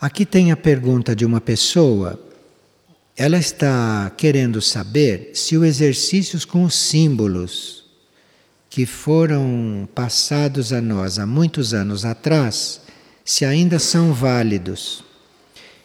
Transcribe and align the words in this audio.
Aqui 0.00 0.24
tem 0.24 0.50
a 0.50 0.56
pergunta 0.56 1.14
de 1.14 1.26
uma 1.26 1.42
pessoa. 1.42 2.18
Ela 3.14 3.36
está 3.36 4.10
querendo 4.16 4.62
saber 4.62 5.32
se 5.34 5.58
os 5.58 5.66
exercícios 5.66 6.46
com 6.46 6.64
os 6.64 6.74
símbolos 6.74 7.84
que 8.70 8.86
foram 8.86 9.86
passados 9.94 10.72
a 10.72 10.80
nós 10.80 11.18
há 11.18 11.26
muitos 11.26 11.74
anos 11.74 12.06
atrás, 12.06 12.80
se 13.22 13.44
ainda 13.44 13.78
são 13.78 14.14
válidos. 14.14 15.04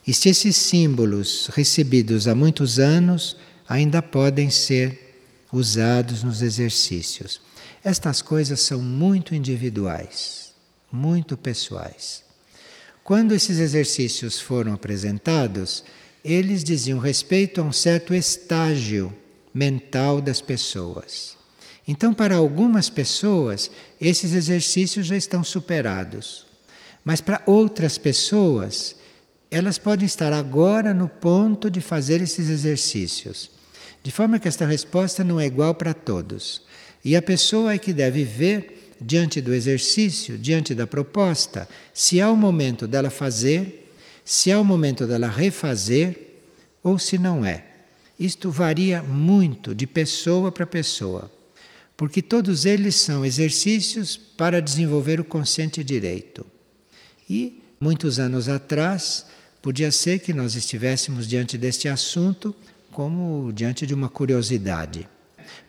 E 0.08 0.14
se 0.14 0.30
esses 0.30 0.56
símbolos 0.56 1.50
recebidos 1.54 2.26
há 2.26 2.34
muitos 2.34 2.80
anos 2.80 3.36
ainda 3.68 4.02
podem 4.02 4.50
ser 4.50 5.20
usados 5.52 6.24
nos 6.24 6.42
exercícios. 6.42 7.42
Estas 7.84 8.22
coisas 8.22 8.62
são 8.62 8.82
muito 8.82 9.36
individuais, 9.36 10.54
muito 10.90 11.36
pessoais. 11.36 12.24
Quando 13.06 13.36
esses 13.36 13.60
exercícios 13.60 14.40
foram 14.40 14.74
apresentados, 14.74 15.84
eles 16.24 16.64
diziam 16.64 16.98
respeito 16.98 17.62
a 17.62 17.64
um 17.64 17.72
certo 17.72 18.16
estágio 18.16 19.14
mental 19.54 20.20
das 20.20 20.42
pessoas. 20.42 21.38
Então, 21.88 22.16
para 22.16 22.36
algumas 22.36 22.90
pessoas, 22.90 23.70
esses 24.02 24.34
exercícios 24.34 25.06
já 25.06 25.16
estão 25.16 25.44
superados. 25.44 26.48
Mas 27.04 27.22
para 27.22 27.44
outras 27.46 28.00
pessoas, 28.00 28.96
elas 29.52 29.78
podem 29.78 30.08
estar 30.08 30.34
agora 30.34 30.92
no 30.92 31.08
ponto 31.08 31.70
de 31.70 31.82
fazer 31.82 32.24
esses 32.24 32.50
exercícios. 32.50 33.52
De 34.02 34.10
forma 34.10 34.40
que 34.40 34.48
esta 34.48 34.66
resposta 34.66 35.24
não 35.24 35.40
é 35.40 35.46
igual 35.46 35.76
para 35.76 35.94
todos. 35.94 36.64
E 37.04 37.16
a 37.16 37.22
pessoa 37.22 37.72
é 37.72 37.78
que 37.78 37.94
deve 37.94 38.24
ver 38.24 38.75
diante 39.00 39.42
do 39.42 39.54
exercício, 39.54 40.38
diante 40.38 40.74
da 40.74 40.88
proposta, 40.88 41.68
se 41.94 42.22
há 42.22 42.30
o 42.30 42.36
momento 42.36 42.88
dela 42.88 43.10
fazer, 43.10 43.92
se 44.24 44.52
há 44.52 44.60
o 44.60 44.66
momento 44.66 45.06
dela 45.06 45.28
refazer 45.28 46.36
ou 46.84 46.98
se 46.98 47.18
não 47.18 47.46
é. 47.46 47.66
Isto 48.20 48.50
varia 48.50 49.04
muito 49.04 49.76
de 49.76 49.86
pessoa 49.86 50.52
para 50.52 50.66
pessoa, 50.66 51.32
porque 51.98 52.22
todos 52.22 52.66
eles 52.66 52.96
são 52.96 53.26
exercícios 53.26 54.16
para 54.16 54.62
desenvolver 54.62 55.20
o 55.20 55.26
consciente 55.26 55.84
direito. 55.84 56.46
E 57.30 57.62
muitos 57.80 58.20
anos 58.20 58.48
atrás, 58.48 59.26
podia 59.62 59.92
ser 59.92 60.20
que 60.20 60.34
nós 60.34 60.56
estivéssemos 60.56 61.28
diante 61.28 61.58
deste 61.58 61.88
assunto 61.88 62.56
como 62.92 63.52
diante 63.52 63.86
de 63.86 63.94
uma 63.94 64.08
curiosidade. 64.08 65.08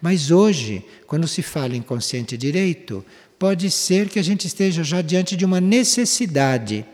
Mas 0.00 0.30
hoje, 0.30 0.84
quando 1.06 1.26
se 1.26 1.42
fala 1.42 1.76
em 1.76 1.82
consciente 1.82 2.36
direito, 2.36 3.04
pode 3.38 3.70
ser 3.70 4.08
que 4.08 4.18
a 4.18 4.22
gente 4.22 4.46
esteja 4.46 4.82
já 4.82 5.02
diante 5.02 5.36
de 5.36 5.44
uma 5.44 5.60
necessidade 5.60 6.84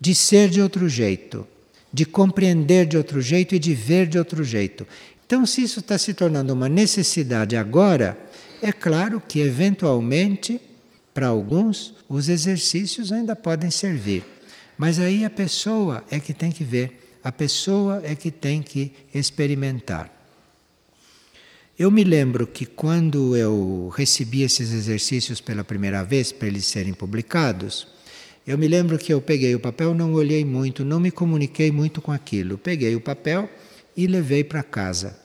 de 0.00 0.14
ser 0.14 0.48
de 0.48 0.60
outro 0.60 0.88
jeito, 0.88 1.46
de 1.92 2.04
compreender 2.04 2.86
de 2.86 2.96
outro 2.96 3.20
jeito 3.20 3.54
e 3.54 3.58
de 3.58 3.74
ver 3.74 4.06
de 4.06 4.18
outro 4.18 4.44
jeito. 4.44 4.86
Então, 5.26 5.44
se 5.44 5.62
isso 5.62 5.80
está 5.80 5.98
se 5.98 6.14
tornando 6.14 6.52
uma 6.52 6.68
necessidade 6.68 7.56
agora, 7.56 8.18
é 8.62 8.72
claro 8.72 9.20
que, 9.26 9.40
eventualmente, 9.40 10.60
para 11.12 11.26
alguns, 11.26 11.94
os 12.08 12.28
exercícios 12.28 13.12
ainda 13.12 13.34
podem 13.34 13.70
servir. 13.70 14.24
Mas 14.76 14.98
aí 14.98 15.24
a 15.24 15.30
pessoa 15.30 16.04
é 16.10 16.20
que 16.20 16.32
tem 16.32 16.52
que 16.52 16.62
ver, 16.62 17.18
a 17.22 17.32
pessoa 17.32 18.00
é 18.04 18.14
que 18.14 18.30
tem 18.30 18.62
que 18.62 18.92
experimentar. 19.12 20.17
Eu 21.78 21.92
me 21.92 22.02
lembro 22.02 22.44
que 22.44 22.66
quando 22.66 23.36
eu 23.36 23.88
recebi 23.94 24.42
esses 24.42 24.72
exercícios 24.72 25.40
pela 25.40 25.62
primeira 25.62 26.02
vez 26.02 26.32
para 26.32 26.48
eles 26.48 26.66
serem 26.66 26.92
publicados, 26.92 27.86
eu 28.44 28.58
me 28.58 28.66
lembro 28.66 28.98
que 28.98 29.14
eu 29.14 29.20
peguei 29.20 29.54
o 29.54 29.60
papel, 29.60 29.94
não 29.94 30.12
olhei 30.12 30.44
muito, 30.44 30.84
não 30.84 30.98
me 30.98 31.12
comuniquei 31.12 31.70
muito 31.70 32.02
com 32.02 32.10
aquilo. 32.10 32.58
Peguei 32.58 32.96
o 32.96 33.00
papel 33.00 33.48
e 33.96 34.08
levei 34.08 34.42
para 34.42 34.64
casa. 34.64 35.16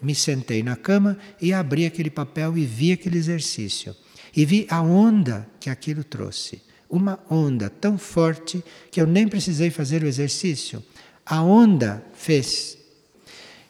Me 0.00 0.14
sentei 0.14 0.62
na 0.62 0.74
cama 0.74 1.18
e 1.38 1.52
abri 1.52 1.84
aquele 1.84 2.08
papel 2.08 2.56
e 2.56 2.64
vi 2.64 2.92
aquele 2.92 3.18
exercício. 3.18 3.94
E 4.34 4.46
vi 4.46 4.66
a 4.70 4.80
onda 4.80 5.46
que 5.60 5.68
aquilo 5.68 6.02
trouxe. 6.02 6.62
Uma 6.88 7.20
onda 7.28 7.68
tão 7.68 7.98
forte 7.98 8.64
que 8.90 9.02
eu 9.02 9.06
nem 9.06 9.28
precisei 9.28 9.68
fazer 9.68 10.02
o 10.02 10.06
exercício. 10.06 10.82
A 11.26 11.42
onda 11.42 12.02
fez 12.14 12.79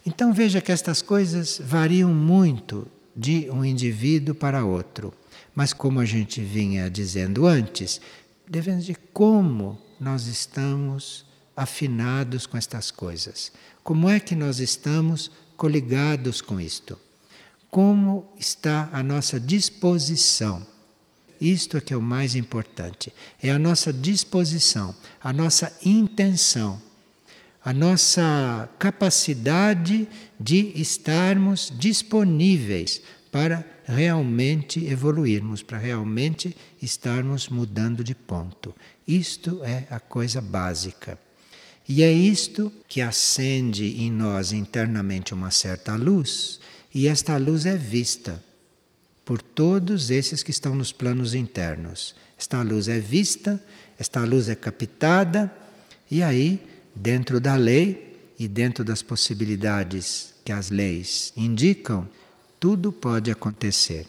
então 0.05 0.33
veja 0.33 0.61
que 0.61 0.73
estas 0.73 1.03
coisas 1.03 1.61
variam 1.63 2.13
muito 2.13 2.87
de 3.15 3.51
um 3.51 3.65
indivíduo 3.65 4.35
para 4.35 4.65
outro. 4.65 5.13
Mas 5.55 5.73
como 5.73 6.01
a 6.01 6.05
gente 6.05 6.41
vinha 6.41 6.91
dizendo 6.91 7.47
antes, 7.47 8.01
devemos 8.49 8.87
de 8.87 8.95
como 9.13 9.79
nós 10.01 10.27
estamos 10.27 11.27
afinados 11.55 12.47
com 12.47 12.57
estas 12.57 12.91
coisas. 12.91 13.53
Como 13.83 14.09
é 14.09 14.19
que 14.19 14.35
nós 14.35 14.59
estamos 14.59 15.31
coligados 15.57 16.41
com 16.41 16.59
isto? 16.59 16.99
Como 17.71 18.33
está 18.39 18.89
a 18.93 19.03
nossa 19.03 19.39
disposição? 19.39 20.67
Isto 21.41 21.77
é 21.77 21.81
que 21.81 21.93
é 21.93 21.97
o 21.97 22.03
mais 22.03 22.35
importante. 22.35 23.13
É 23.43 23.51
a 23.51 23.59
nossa 23.59 23.93
disposição, 23.93 24.95
a 25.23 25.33
nossa 25.33 25.77
intenção 25.85 26.81
a 27.65 27.73
nossa 27.73 28.69
capacidade 28.79 30.09
de 30.39 30.73
estarmos 30.75 31.73
disponíveis 31.77 33.03
para 33.31 33.65
realmente 33.85 34.85
evoluirmos, 34.87 35.63
para 35.63 35.79
realmente 35.79 36.57
estarmos 36.81 37.49
mudando 37.49 38.03
de 38.03 38.15
ponto. 38.15 38.75
Isto 39.07 39.63
é 39.63 39.87
a 39.91 40.01
coisa 40.01 40.41
básica. 40.41 41.19
E 41.89 42.03
é 42.03 42.13
isto 42.13 42.73
que 42.89 43.01
acende 43.01 44.03
em 44.03 44.11
nós 44.11 44.53
internamente 44.53 45.35
uma 45.35 45.51
certa 45.51 45.97
luz, 45.97 46.61
e 46.95 47.09
esta 47.09 47.37
luz 47.37 47.67
é 47.67 47.77
vista 47.77 48.43
por 49.25 49.43
todos 49.43 50.11
esses 50.11 50.43
que 50.43 50.51
estão 50.51 50.75
nos 50.75 50.93
planos 50.93 51.35
internos. 51.35 52.15
Esta 52.39 52.63
luz 52.63 52.89
é 52.89 52.99
vista, 52.99 53.63
esta 53.99 54.25
luz 54.25 54.49
é 54.49 54.55
captada, 54.55 55.53
e 56.11 56.23
aí 56.23 56.61
dentro 56.95 57.41
da 57.41 57.57
lei 57.57 58.35
e 58.39 58.49
dentro 58.49 58.85
das 58.85 59.03
possibilidades 59.03 60.35
que 60.45 60.53
as 60.53 60.71
leis 60.71 61.33
indicam, 61.37 62.09
tudo 62.59 62.91
pode 62.91 63.31
acontecer, 63.31 64.07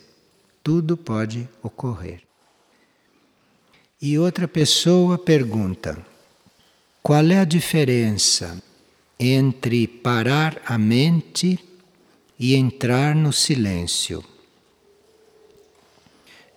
tudo 0.64 0.96
pode 0.96 1.48
ocorrer. 1.62 2.22
E 4.02 4.18
outra 4.18 4.48
pessoa 4.48 5.18
pergunta: 5.18 6.04
qual 7.04 7.26
é 7.28 7.40
a 7.40 7.46
diferença 7.46 8.62
entre 9.20 9.88
parar 9.88 10.62
a 10.66 10.78
mente 10.78 11.60
e 12.40 12.56
entrar 12.56 13.16
no 13.16 13.32
silêncio? 13.32 14.24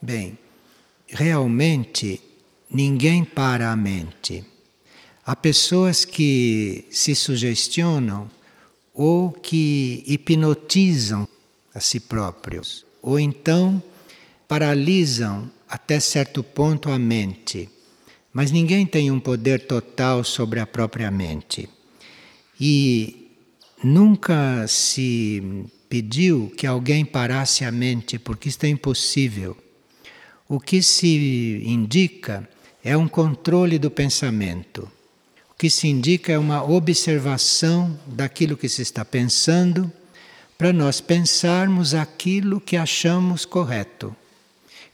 Bem, 0.01 0.39
realmente 1.06 2.21
ninguém 2.71 3.25
para 3.25 3.71
a 3.71 3.77
mente. 3.77 4.45
Há 5.27 5.35
pessoas 5.35 6.05
que 6.05 6.85
se 6.91 7.15
sugestionam 7.15 8.31
ou 8.93 9.33
que 9.33 10.05
hipnotizam 10.07 11.27
a 11.75 11.81
si 11.81 11.99
próprios, 11.99 12.85
ou 13.03 13.19
então 13.19 13.83
paralisam 14.47 15.51
até 15.69 15.99
certo 15.99 16.43
ponto 16.43 16.91
a 16.91 16.99
mente. 16.99 17.69
Mas 18.33 18.51
ninguém 18.51 18.85
tem 18.85 19.11
um 19.11 19.19
poder 19.19 19.67
total 19.67 20.23
sobre 20.25 20.61
a 20.61 20.67
própria 20.67 21.11
mente. 21.11 21.69
E 22.61 23.31
nunca 23.83 24.67
se 24.69 25.65
pediu 25.89 26.53
que 26.56 26.67
alguém 26.67 27.05
parasse 27.05 27.65
a 27.65 27.73
mente, 27.73 28.19
porque 28.19 28.49
isto 28.49 28.65
é 28.65 28.69
impossível. 28.69 29.56
O 30.49 30.61
que 30.61 30.82
se 30.82 31.62
indica 31.65 32.49
é 32.85 32.97
um 32.97 33.09
controle 33.09 33.79
do 33.79 33.91
pensamento. 33.91 34.91
Que 35.64 35.70
se 35.70 35.88
indica 35.88 36.31
é 36.31 36.38
uma 36.38 36.62
observação 36.62 37.99
daquilo 38.06 38.55
que 38.55 38.69
se 38.69 38.82
está 38.82 39.02
pensando, 39.02 39.90
para 40.58 40.75
nós 40.75 41.00
pensarmos 41.00 41.94
aquilo 41.94 42.61
que 42.61 42.76
achamos 42.76 43.46
correto. 43.46 44.14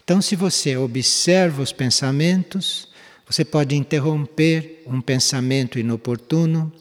Então, 0.05 0.23
se 0.23 0.37
você 0.37 0.77
observa 0.77 1.61
os 1.61 1.73
pensamentos, 1.73 2.87
você 3.29 3.45
pode 3.45 3.75
interromper 3.75 4.85
um 4.87 5.01
pensamento 5.01 5.77
inoportuno, 5.77 6.73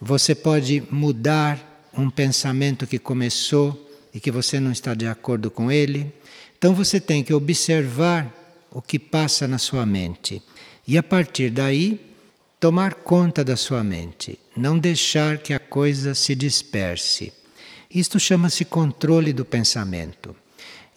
você 0.00 0.34
pode 0.34 0.82
mudar 0.90 1.88
um 1.96 2.10
pensamento 2.10 2.84
que 2.84 2.98
começou 2.98 3.88
e 4.12 4.18
que 4.18 4.32
você 4.32 4.58
não 4.58 4.72
está 4.72 4.92
de 4.92 5.06
acordo 5.06 5.52
com 5.52 5.70
ele. 5.70 6.12
Então, 6.58 6.74
você 6.74 6.98
tem 6.98 7.22
que 7.22 7.32
observar 7.32 8.28
o 8.72 8.82
que 8.82 8.98
passa 8.98 9.46
na 9.46 9.58
sua 9.58 9.86
mente. 9.86 10.42
E 10.84 10.98
a 10.98 11.02
partir 11.04 11.50
daí, 11.50 12.15
tomar 12.58 12.94
conta 12.94 13.44
da 13.44 13.56
sua 13.56 13.84
mente, 13.84 14.38
não 14.56 14.78
deixar 14.78 15.38
que 15.38 15.52
a 15.52 15.58
coisa 15.58 16.14
se 16.14 16.34
disperse. 16.34 17.32
Isto 17.90 18.18
chama-se 18.18 18.64
controle 18.64 19.32
do 19.32 19.44
pensamento. 19.44 20.34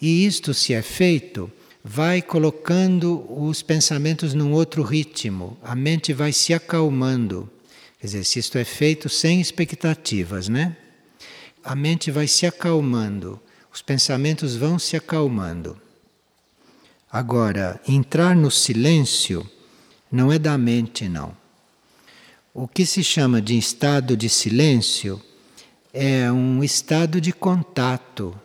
E 0.02 0.26
isto 0.26 0.54
se 0.54 0.74
é 0.74 0.82
feito 0.82 1.52
vai 1.84 2.22
colocando 2.22 3.26
os 3.30 3.62
pensamentos 3.62 4.34
num 4.34 4.52
outro 4.52 4.84
ritmo, 4.84 5.58
a 5.64 5.76
mente 5.76 6.14
vai 6.14 6.32
se 6.32 6.54
acalmando. 6.54 7.50
Quer 8.00 8.08
dizer, 8.08 8.24
se 8.26 8.40
isto 8.40 8.58
é 8.58 8.64
feito 8.64 9.10
sem 9.10 9.42
expectativas, 9.42 10.48
né? 10.48 10.76
A 11.64 11.76
mente 11.76 12.12
vai 12.12 12.28
se 12.28 12.46
acalmando, 12.46 13.40
os 13.74 13.82
pensamentos 13.82 14.56
vão 14.56 14.80
se 14.80 14.96
acalmando. 14.96 15.78
Agora, 17.12 17.82
entrar 17.88 18.36
no 18.36 18.52
silêncio 18.52 19.50
não 20.12 20.32
é 20.32 20.40
da 20.40 20.58
mente, 20.58 21.10
não. 21.10 21.39
O 22.62 22.68
que 22.68 22.86
se 22.86 23.02
chama 23.02 23.42
de 23.42 23.58
estado 23.58 24.18
de 24.18 24.28
silêncio 24.28 25.22
é 25.94 26.30
um 26.30 26.62
estado 26.62 27.22
de 27.22 27.32
contato 27.32 28.38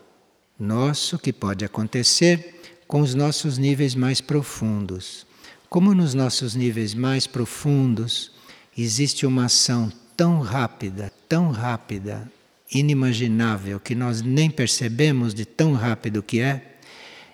nosso 0.57 1.19
que 1.19 1.33
pode 1.33 1.65
acontecer 1.65 2.61
com 2.87 3.01
os 3.01 3.13
nossos 3.13 3.59
níveis 3.59 3.97
mais 3.97 4.21
profundos. 4.21 5.27
Como 5.69 5.93
nos 5.93 6.15
nossos 6.15 6.55
níveis 6.55 6.95
mais 6.95 7.27
profundos 7.27 8.31
existe 8.79 9.27
uma 9.27 9.47
ação 9.47 9.91
tão 10.17 10.39
rápida, 10.43 11.13
tão 11.29 11.51
rápida, 11.51 12.31
inimaginável, 12.73 13.81
que 13.81 13.97
nós 13.97 14.23
nem 14.23 14.49
percebemos 14.49 15.35
de 15.35 15.45
tão 15.45 15.73
rápido 15.73 16.23
que 16.23 16.39
é, 16.39 16.77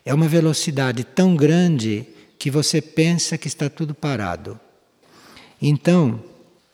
é 0.02 0.14
uma 0.14 0.28
velocidade 0.28 1.04
tão 1.04 1.36
grande 1.36 2.06
que 2.38 2.50
você 2.50 2.80
pensa 2.80 3.36
que 3.36 3.48
está 3.48 3.68
tudo 3.68 3.94
parado. 3.94 4.58
Então, 5.60 6.29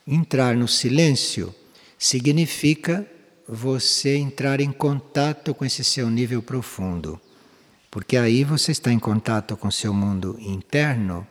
entrar 0.07 0.57
no 0.57 0.69
silêncio 0.69 1.55
significa 1.99 3.07
você 3.49 4.17
entrar 4.17 4.61
em 4.61 4.71
contato 4.71 5.55
com 5.55 5.65
esse 5.65 5.83
seu 5.83 6.09
nível 6.11 6.43
profundo. 6.43 7.21
Porque 7.91 8.17
aí 8.17 8.45
você 8.45 8.73
está 8.73 8.93
em 8.93 8.99
contato 8.99 9.57
com 9.57 9.69
o 9.69 9.73
seu 9.73 9.93
mundo 9.93 10.37
interno 10.41 11.27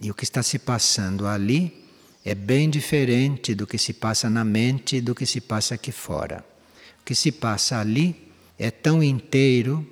e 0.00 0.10
o 0.10 0.14
que 0.14 0.24
está 0.24 0.42
se 0.42 0.58
passando 0.58 1.26
ali 1.26 1.84
é 2.24 2.34
bem 2.34 2.70
diferente 2.70 3.54
do 3.54 3.66
que 3.66 3.78
se 3.78 3.92
passa 3.92 4.30
na 4.30 4.44
mente 4.44 4.96
e 4.96 5.00
do 5.00 5.14
que 5.14 5.26
se 5.26 5.40
passa 5.40 5.74
aqui 5.74 5.92
fora. 5.92 6.44
O 7.00 7.04
que 7.04 7.14
se 7.14 7.30
passa 7.30 7.78
ali 7.78 8.30
é 8.58 8.70
tão 8.70 9.02
inteiro, 9.02 9.86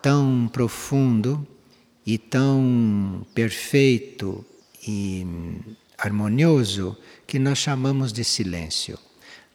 tão 0.00 0.48
profundo 0.52 1.46
e 2.04 2.18
tão 2.18 3.26
perfeito 3.34 4.44
e 4.86 5.26
harmonioso 6.02 6.96
que 7.26 7.38
nós 7.38 7.58
chamamos 7.58 8.12
de 8.12 8.24
silêncio. 8.24 8.98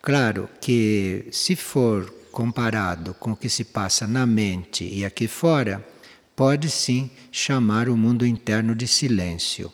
Claro 0.02 0.50
que, 0.62 1.28
se 1.32 1.56
for 1.56 2.10
comparado 2.32 3.14
com 3.16 3.32
o 3.32 3.36
que 3.36 3.50
se 3.50 3.66
passa 3.66 4.08
na 4.08 4.26
mente 4.26 4.86
e 4.86 5.04
aqui 5.04 5.28
fora, 5.28 5.86
pode 6.36 6.70
sim 6.70 7.10
chamar 7.32 7.90
o 7.90 7.98
mundo 7.98 8.26
interno 8.26 8.74
de 8.74 8.88
silêncio. 8.88 9.72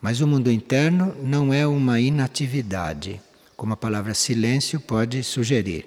Mas 0.00 0.20
o 0.20 0.26
mundo 0.26 0.50
interno 0.50 1.14
não 1.22 1.52
é 1.52 1.66
uma 1.66 2.00
inatividade, 2.00 3.20
como 3.56 3.74
a 3.74 3.76
palavra 3.76 4.14
silêncio 4.14 4.80
pode 4.80 5.22
sugerir. 5.22 5.86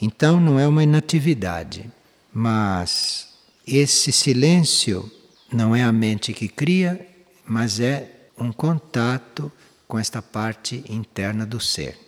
Então, 0.00 0.40
não 0.40 0.58
é 0.58 0.66
uma 0.66 0.82
inatividade, 0.82 1.88
mas 2.32 3.28
esse 3.66 4.10
silêncio 4.10 5.08
não 5.52 5.76
é 5.76 5.82
a 5.82 5.92
mente 5.92 6.32
que 6.32 6.48
cria, 6.48 7.06
mas 7.46 7.78
é 7.78 8.21
um 8.42 8.52
contato 8.52 9.50
com 9.86 9.98
esta 9.98 10.20
parte 10.20 10.84
interna 10.88 11.46
do 11.46 11.60
ser. 11.60 11.98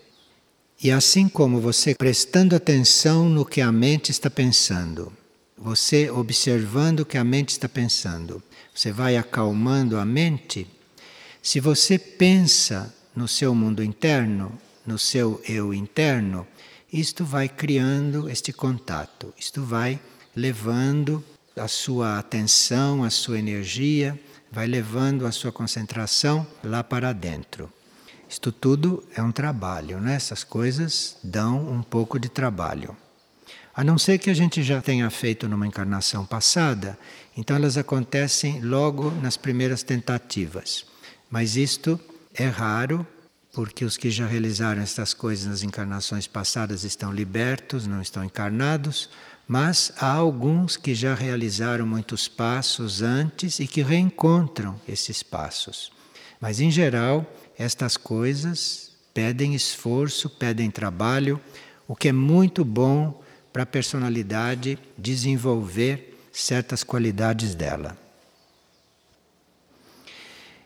E 0.83 0.91
assim 0.91 1.29
como 1.29 1.61
você 1.61 1.95
prestando 1.95 2.55
atenção 2.55 3.29
no 3.29 3.45
que 3.45 3.61
a 3.61 3.73
mente 3.73 4.11
está 4.11 4.29
pensando, 4.29 5.13
você 5.57 6.11
observando 6.11 7.01
o 7.01 7.07
que 7.07 7.17
a 7.17 7.25
mente 7.25 7.51
está 7.51 7.69
pensando, 7.69 8.43
você 8.75 8.91
vai 8.91 9.17
acalmando 9.17 9.99
a 9.99 10.05
mente. 10.05 10.67
Se 11.41 11.61
você 11.61 11.99
pensa 11.99 12.95
no 13.15 13.29
seu 13.29 13.55
mundo 13.55 13.83
interno, 13.83 14.53
no 14.87 14.99
seu 14.99 15.41
eu 15.49 15.73
interno, 15.73 16.47
isto 16.93 17.25
vai 17.25 17.49
criando 17.49 18.29
este 18.29 18.53
contato, 18.53 19.33
isto 19.39 19.63
vai 19.63 19.99
levando 20.35 21.25
a 21.57 21.69
sua 21.69 22.19
atenção, 22.19 23.05
a 23.05 23.11
sua 23.11 23.39
energia, 23.39 24.19
vai 24.55 24.69
levando 24.69 25.27
a 25.27 25.33
sua 25.33 25.51
concentração 25.51 26.47
lá 26.63 26.85
para 26.85 27.13
dentro. 27.13 27.69
Isto 28.29 28.53
tudo 28.53 29.03
é 29.17 29.21
um 29.21 29.33
trabalho, 29.33 30.01
né? 30.01 30.15
essas 30.15 30.45
coisas 30.45 31.17
dão 31.25 31.69
um 31.69 31.83
pouco 31.83 32.21
de 32.21 32.29
trabalho. 32.29 32.97
A 33.75 33.83
não 33.83 33.99
ser 33.99 34.19
que 34.19 34.31
a 34.31 34.35
gente 34.35 34.63
já 34.63 34.81
tenha 34.81 35.11
feito 35.11 35.49
numa 35.49 35.67
encarnação 35.67 36.25
passada, 36.25 36.97
então 37.37 37.57
elas 37.57 37.77
acontecem 37.77 38.61
logo 38.61 39.11
nas 39.21 39.37
primeiras 39.37 39.83
tentativas. 39.83 40.87
Mas 41.29 41.57
isto 41.57 41.99
é 42.33 42.47
raro, 42.47 43.05
porque 43.53 43.85
os 43.85 43.97
que 43.97 44.09
já 44.09 44.25
realizaram 44.25 44.81
estas 44.81 45.13
coisas 45.13 45.47
nas 45.47 45.63
encarnações 45.65 46.29
passadas 46.29 46.85
estão 46.85 47.13
libertos, 47.13 47.89
não 47.89 48.01
estão 48.01 48.23
encarnados, 48.23 49.11
mas 49.47 49.93
há 49.99 50.11
alguns 50.11 50.77
que 50.77 50.95
já 50.95 51.15
realizaram 51.15 51.87
muitos 51.87 52.29
passos 52.29 53.03
antes 53.03 53.61
e 53.61 53.67
que 53.67 53.83
reencontram 53.83 54.81
esses 54.89 55.23
passos. 55.23 55.93
Mas, 56.41 56.61
em 56.61 56.71
geral, 56.71 57.27
estas 57.59 57.97
coisas 57.97 58.93
pedem 59.13 59.55
esforço, 59.55 60.29
pedem 60.29 60.71
trabalho, 60.71 61.41
o 61.87 61.95
que 61.95 62.09
é 62.09 62.13
muito 62.13 62.65
bom 62.65 63.23
para 63.53 63.63
a 63.63 63.67
personalidade 63.67 64.79
desenvolver 64.99 66.19
certas 66.33 66.83
qualidades 66.83 67.55
dela. 67.55 67.97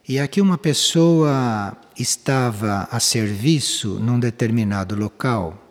E 0.09 0.19
aqui 0.19 0.41
uma 0.41 0.57
pessoa 0.57 1.77
estava 1.99 2.89
a 2.91 2.99
serviço 2.99 3.99
num 4.01 4.19
determinado 4.19 4.97
local 4.97 5.68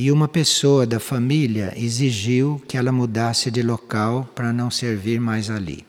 e 0.00 0.10
uma 0.10 0.26
pessoa 0.26 0.86
da 0.86 0.98
família 0.98 1.74
exigiu 1.76 2.58
que 2.66 2.78
ela 2.78 2.90
mudasse 2.90 3.50
de 3.50 3.62
local 3.62 4.26
para 4.34 4.50
não 4.50 4.70
servir 4.70 5.20
mais 5.20 5.50
ali. 5.50 5.84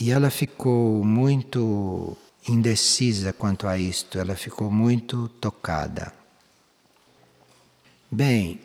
E 0.00 0.10
ela 0.10 0.28
ficou 0.30 1.04
muito 1.04 2.16
indecisa 2.48 3.32
quanto 3.32 3.68
a 3.68 3.78
isto, 3.78 4.18
ela 4.18 4.34
ficou 4.34 4.68
muito 4.68 5.28
tocada. 5.40 6.12
Bem, 8.10 8.58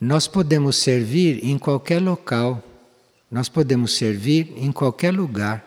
nós 0.00 0.26
podemos 0.26 0.76
servir 0.76 1.44
em 1.44 1.58
qualquer 1.58 2.00
local, 2.00 2.64
nós 3.30 3.50
podemos 3.50 3.98
servir 3.98 4.54
em 4.56 4.72
qualquer 4.72 5.12
lugar. 5.12 5.62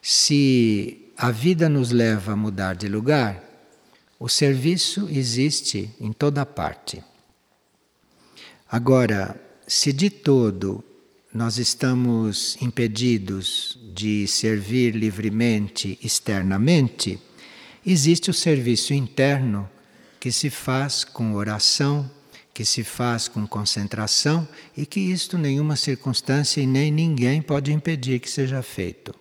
Se 0.00 1.10
a 1.16 1.32
vida 1.32 1.68
nos 1.68 1.90
leva 1.90 2.34
a 2.34 2.36
mudar 2.36 2.76
de 2.76 2.86
lugar, 2.86 3.49
o 4.20 4.28
serviço 4.28 5.08
existe 5.10 5.90
em 5.98 6.12
toda 6.12 6.44
parte. 6.44 7.02
Agora, 8.70 9.40
se 9.66 9.94
de 9.94 10.10
todo 10.10 10.84
nós 11.32 11.56
estamos 11.56 12.58
impedidos 12.60 13.78
de 13.94 14.26
servir 14.26 14.94
livremente 14.94 15.98
externamente, 16.02 17.18
existe 17.86 18.30
o 18.30 18.34
serviço 18.34 18.92
interno 18.92 19.68
que 20.20 20.30
se 20.30 20.50
faz 20.50 21.02
com 21.02 21.32
oração, 21.32 22.08
que 22.52 22.64
se 22.64 22.84
faz 22.84 23.26
com 23.26 23.46
concentração 23.46 24.46
e 24.76 24.84
que 24.84 25.00
isto 25.00 25.38
nenhuma 25.38 25.76
circunstância 25.76 26.60
e 26.60 26.66
nem 26.66 26.90
ninguém 26.90 27.40
pode 27.40 27.72
impedir 27.72 28.20
que 28.20 28.28
seja 28.28 28.60
feito. 28.60 29.14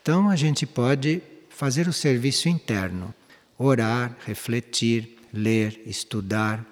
Então 0.00 0.30
a 0.30 0.36
gente 0.36 0.64
pode 0.64 1.20
fazer 1.50 1.86
o 1.86 1.92
serviço 1.92 2.48
interno, 2.48 3.14
orar, 3.62 4.16
refletir, 4.26 5.18
ler, 5.32 5.80
estudar, 5.86 6.64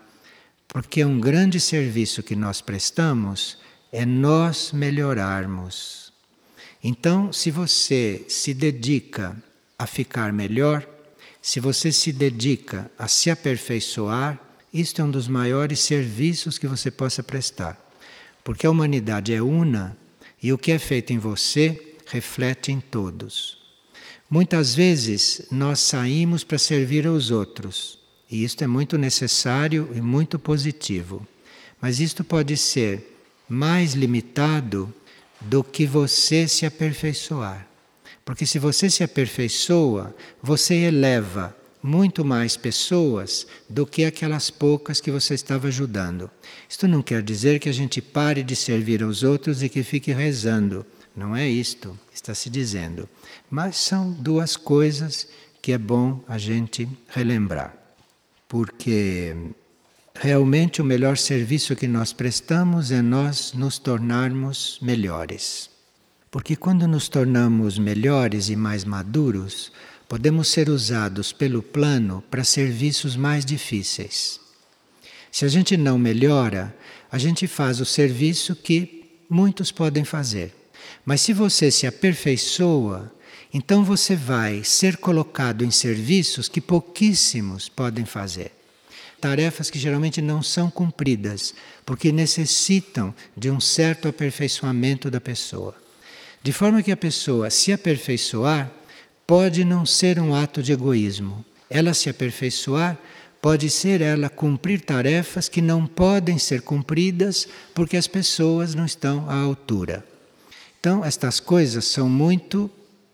porque 0.68 1.04
um 1.04 1.20
grande 1.20 1.58
serviço 1.58 2.22
que 2.22 2.36
nós 2.36 2.60
prestamos 2.60 3.58
é 3.92 4.06
nós 4.06 4.72
melhorarmos. 4.72 6.12
Então, 6.82 7.32
se 7.32 7.50
você 7.50 8.24
se 8.28 8.54
dedica 8.54 9.36
a 9.78 9.86
ficar 9.86 10.32
melhor, 10.32 10.86
se 11.42 11.60
você 11.60 11.90
se 11.90 12.12
dedica 12.12 12.90
a 12.98 13.08
se 13.08 13.30
aperfeiçoar, 13.30 14.38
isto 14.72 15.02
é 15.02 15.04
um 15.04 15.10
dos 15.10 15.26
maiores 15.26 15.80
serviços 15.80 16.58
que 16.58 16.66
você 16.66 16.90
possa 16.90 17.22
prestar. 17.22 17.78
Porque 18.44 18.66
a 18.66 18.70
humanidade 18.70 19.34
é 19.34 19.42
una 19.42 19.96
e 20.42 20.52
o 20.52 20.58
que 20.58 20.72
é 20.72 20.78
feito 20.78 21.12
em 21.12 21.18
você 21.18 21.96
reflete 22.06 22.72
em 22.72 22.80
todos. 22.80 23.59
Muitas 24.30 24.76
vezes 24.76 25.42
nós 25.50 25.80
saímos 25.80 26.44
para 26.44 26.56
servir 26.56 27.04
aos 27.04 27.32
outros, 27.32 27.98
e 28.30 28.44
isto 28.44 28.62
é 28.62 28.66
muito 28.68 28.96
necessário 28.96 29.90
e 29.92 30.00
muito 30.00 30.38
positivo. 30.38 31.26
Mas 31.80 31.98
isto 31.98 32.22
pode 32.22 32.56
ser 32.56 33.18
mais 33.48 33.94
limitado 33.94 34.94
do 35.40 35.64
que 35.64 35.84
você 35.84 36.46
se 36.46 36.64
aperfeiçoar. 36.64 37.66
Porque 38.24 38.46
se 38.46 38.60
você 38.60 38.88
se 38.88 39.02
aperfeiçoa, 39.02 40.14
você 40.40 40.76
eleva 40.76 41.56
muito 41.82 42.24
mais 42.24 42.56
pessoas 42.56 43.48
do 43.68 43.84
que 43.84 44.04
aquelas 44.04 44.48
poucas 44.48 45.00
que 45.00 45.10
você 45.10 45.34
estava 45.34 45.66
ajudando. 45.66 46.30
Isto 46.68 46.86
não 46.86 47.02
quer 47.02 47.20
dizer 47.20 47.58
que 47.58 47.68
a 47.68 47.72
gente 47.72 48.00
pare 48.00 48.44
de 48.44 48.54
servir 48.54 49.02
aos 49.02 49.24
outros 49.24 49.60
e 49.60 49.68
que 49.68 49.82
fique 49.82 50.12
rezando. 50.12 50.86
Não 51.16 51.34
é 51.34 51.48
isto 51.48 51.98
está 52.20 52.34
se 52.34 52.50
dizendo. 52.50 53.08
Mas 53.50 53.76
são 53.76 54.12
duas 54.12 54.56
coisas 54.56 55.28
que 55.60 55.72
é 55.72 55.78
bom 55.78 56.22
a 56.28 56.38
gente 56.38 56.88
relembrar. 57.08 57.74
Porque 58.48 59.34
realmente 60.14 60.80
o 60.80 60.84
melhor 60.84 61.18
serviço 61.18 61.74
que 61.74 61.88
nós 61.88 62.12
prestamos 62.12 62.90
é 62.90 63.02
nós 63.02 63.52
nos 63.52 63.78
tornarmos 63.78 64.78
melhores. 64.80 65.68
Porque 66.30 66.54
quando 66.54 66.86
nos 66.86 67.08
tornamos 67.08 67.76
melhores 67.76 68.48
e 68.48 68.56
mais 68.56 68.84
maduros, 68.84 69.72
podemos 70.08 70.48
ser 70.48 70.68
usados 70.68 71.32
pelo 71.32 71.62
plano 71.62 72.22
para 72.30 72.44
serviços 72.44 73.16
mais 73.16 73.44
difíceis. 73.44 74.40
Se 75.30 75.44
a 75.44 75.48
gente 75.48 75.76
não 75.76 75.98
melhora, 75.98 76.74
a 77.10 77.18
gente 77.18 77.46
faz 77.46 77.80
o 77.80 77.84
serviço 77.84 78.54
que 78.54 79.20
muitos 79.28 79.72
podem 79.72 80.04
fazer. 80.04 80.54
Mas 81.04 81.20
se 81.20 81.32
você 81.32 81.70
se 81.70 81.86
aperfeiçoa, 81.86 83.12
então 83.52 83.84
você 83.84 84.14
vai 84.14 84.62
ser 84.62 84.96
colocado 84.96 85.64
em 85.64 85.70
serviços 85.70 86.48
que 86.48 86.60
pouquíssimos 86.60 87.68
podem 87.68 88.04
fazer. 88.04 88.52
Tarefas 89.20 89.68
que 89.68 89.78
geralmente 89.78 90.22
não 90.22 90.42
são 90.42 90.70
cumpridas, 90.70 91.54
porque 91.84 92.12
necessitam 92.12 93.14
de 93.36 93.50
um 93.50 93.60
certo 93.60 94.08
aperfeiçoamento 94.08 95.10
da 95.10 95.20
pessoa. 95.20 95.74
De 96.42 96.52
forma 96.52 96.82
que 96.82 96.92
a 96.92 96.96
pessoa 96.96 97.50
se 97.50 97.72
aperfeiçoar, 97.72 98.70
pode 99.26 99.64
não 99.64 99.84
ser 99.84 100.18
um 100.18 100.34
ato 100.34 100.62
de 100.62 100.72
egoísmo. 100.72 101.44
Ela 101.68 101.92
se 101.92 102.08
aperfeiçoar 102.08 102.98
pode 103.40 103.70
ser 103.70 104.00
ela 104.00 104.28
cumprir 104.28 104.80
tarefas 104.80 105.48
que 105.48 105.62
não 105.62 105.86
podem 105.86 106.38
ser 106.38 106.62
cumpridas 106.62 107.48
porque 107.74 107.96
as 107.96 108.06
pessoas 108.06 108.74
não 108.74 108.84
estão 108.84 109.28
à 109.28 109.34
altura. 109.34 110.04
Então, 110.78 111.04
estas 111.04 111.40
coisas 111.40 111.84
são 111.84 112.08
muito 112.08 112.70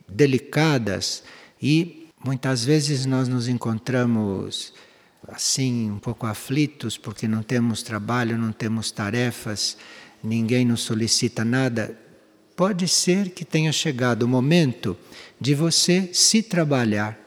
delicadas 0.09 1.23
e 1.61 2.09
muitas 2.25 2.65
vezes 2.65 3.07
nós 3.07 3.29
nos 3.29 3.49
encontramos 3.49 4.73
assim, 5.29 5.91
um 5.91 5.99
pouco 5.99 6.27
aflitos 6.27 6.97
porque 6.97 7.27
não 7.27 7.43
temos 7.43 7.83
trabalho, 7.83 8.39
não 8.39 8.53
temos 8.53 8.91
tarefas, 8.91 9.77
ninguém 10.23 10.65
nos 10.65 10.83
solicita 10.83 11.45
nada. 11.45 11.97
Pode 12.55 12.89
ser 12.89 13.31
que 13.31 13.45
tenha 13.45 13.73
chegado 13.73 14.23
o 14.23 14.29
momento 14.29 14.97
de 15.41 15.55
você 15.55 16.09
se 16.13 16.43
trabalhar 16.43 17.19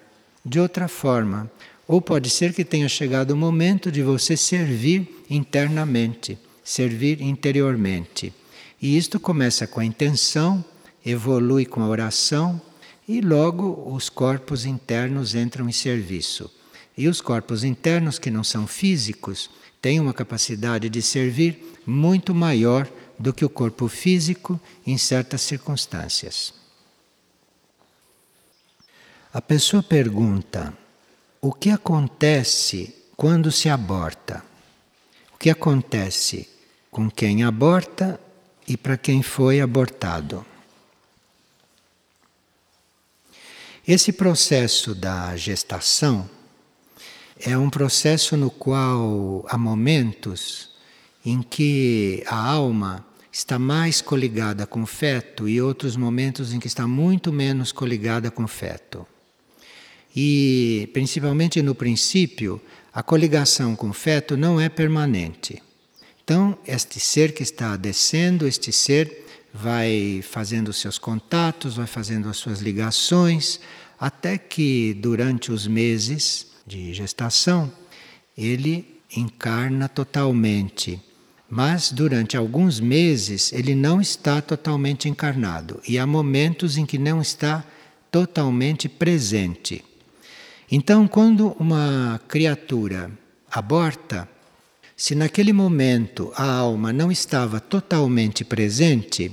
de 0.44 0.60
outra 0.60 0.88
forma. 0.88 1.50
Ou 1.88 2.02
pode 2.02 2.30
ser 2.30 2.54
que 2.54 2.64
tenha 2.64 2.88
chegado 2.88 3.32
o 3.32 3.38
momento 3.38 3.92
de 3.92 4.02
você 4.02 4.38
servir 4.38 5.24
internamente, 5.30 6.38
servir 6.64 7.22
interiormente. 7.22 8.34
E 8.82 8.96
isto 8.96 9.20
começa 9.20 9.68
com 9.68 9.80
a 9.80 9.86
intenção, 9.86 10.64
evolui 11.06 11.66
com 11.66 11.82
a 11.82 11.88
oração 11.88 12.62
e 13.10 13.22
logo 13.22 13.92
os 13.92 14.08
corpos 14.08 14.66
internos 14.66 15.34
entram 15.34 15.68
em 15.68 15.72
serviço. 15.72 16.48
E 16.96 17.08
os 17.08 17.22
corpos 17.22 17.64
internos, 17.64 18.20
que 18.20 18.30
não 18.30 18.44
são 18.44 18.68
físicos, 18.68 19.50
têm 19.82 20.00
uma 20.00 20.14
capacidade 20.14 20.88
de 20.90 21.02
servir 21.02 21.76
muito 21.88 22.36
maior 22.36 22.88
do 23.18 23.34
que 23.34 23.44
o 23.44 23.50
corpo 23.50 23.88
físico 23.88 24.62
em 24.86 24.96
certas 24.96 25.42
circunstâncias. 25.42 26.54
A 29.34 29.42
pessoa 29.42 29.82
pergunta: 29.82 30.72
o 31.42 31.52
que 31.52 31.72
acontece 31.72 32.94
quando 33.18 33.52
se 33.52 33.70
aborta? 33.70 34.44
O 35.34 35.38
que 35.40 35.50
acontece 35.50 36.48
com 36.92 37.10
quem 37.10 37.44
aborta 37.44 38.20
e 38.68 38.78
para 38.78 38.98
quem 38.98 39.24
foi 39.24 39.62
abortado? 39.62 40.46
Esse 43.90 44.12
processo 44.12 44.94
da 44.94 45.36
gestação 45.36 46.30
é 47.40 47.58
um 47.58 47.72
processo 47.72 48.38
no 48.38 48.52
qual 48.52 49.44
há 49.50 49.58
momentos 49.58 50.70
em 51.26 51.42
que 51.42 52.24
a 52.28 52.36
alma 52.36 53.04
está 53.32 53.58
mais 53.58 54.00
coligada 54.00 54.68
com 54.68 54.84
o 54.84 54.86
feto 54.86 55.50
e 55.50 55.60
outros 55.60 55.96
momentos 55.96 56.54
em 56.54 56.60
que 56.60 56.68
está 56.68 56.88
muito 56.88 57.34
menos 57.34 57.72
coligada 57.72 58.30
com 58.30 58.44
o 58.44 58.48
feto. 58.48 59.08
E, 60.16 60.88
principalmente 60.94 61.60
no 61.64 61.74
princípio, 61.74 62.62
a 62.94 63.02
coligação 63.02 63.76
com 63.76 63.90
o 63.90 63.94
feto 63.94 64.38
não 64.38 64.62
é 64.62 64.70
permanente. 64.70 65.64
Então, 66.24 66.56
este 66.68 67.00
ser 67.00 67.34
que 67.34 67.42
está 67.42 67.76
descendo, 67.76 68.46
este 68.46 68.72
ser 68.72 69.26
vai 69.54 70.22
fazendo 70.24 70.72
seus 70.72 70.98
contatos, 70.98 71.76
vai 71.76 71.88
fazendo 71.88 72.30
as 72.30 72.38
suas 72.38 72.60
ligações, 72.60 73.60
até 74.00 74.38
que 74.38 74.94
durante 74.94 75.52
os 75.52 75.68
meses 75.68 76.48
de 76.66 76.94
gestação 76.94 77.72
ele 78.38 79.02
encarna 79.16 79.90
totalmente. 79.90 81.02
Mas 81.50 81.92
durante 81.92 82.38
alguns 82.38 82.80
meses 82.80 83.52
ele 83.52 83.74
não 83.74 84.00
está 84.00 84.42
totalmente 84.42 85.10
encarnado 85.10 85.82
e 85.88 85.98
há 85.98 86.06
momentos 86.06 86.78
em 86.78 86.86
que 86.86 86.98
não 86.98 87.22
está 87.22 87.66
totalmente 88.12 88.88
presente. 88.88 89.84
Então, 90.72 91.08
quando 91.08 91.56
uma 91.60 92.22
criatura 92.28 93.12
aborta, 93.52 94.30
se 95.00 95.16
naquele 95.16 95.54
momento 95.54 96.30
a 96.36 96.44
alma 96.44 96.92
não 96.92 97.10
estava 97.10 97.62
totalmente 97.62 98.44
presente, 98.44 99.32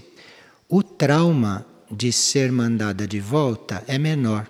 o 0.68 0.80
trauma 0.80 1.66
de 1.90 2.12
ser 2.12 2.52
mandada 2.52 3.04
de 3.04 3.18
volta 3.18 3.82
é 3.88 3.98
menor. 3.98 4.48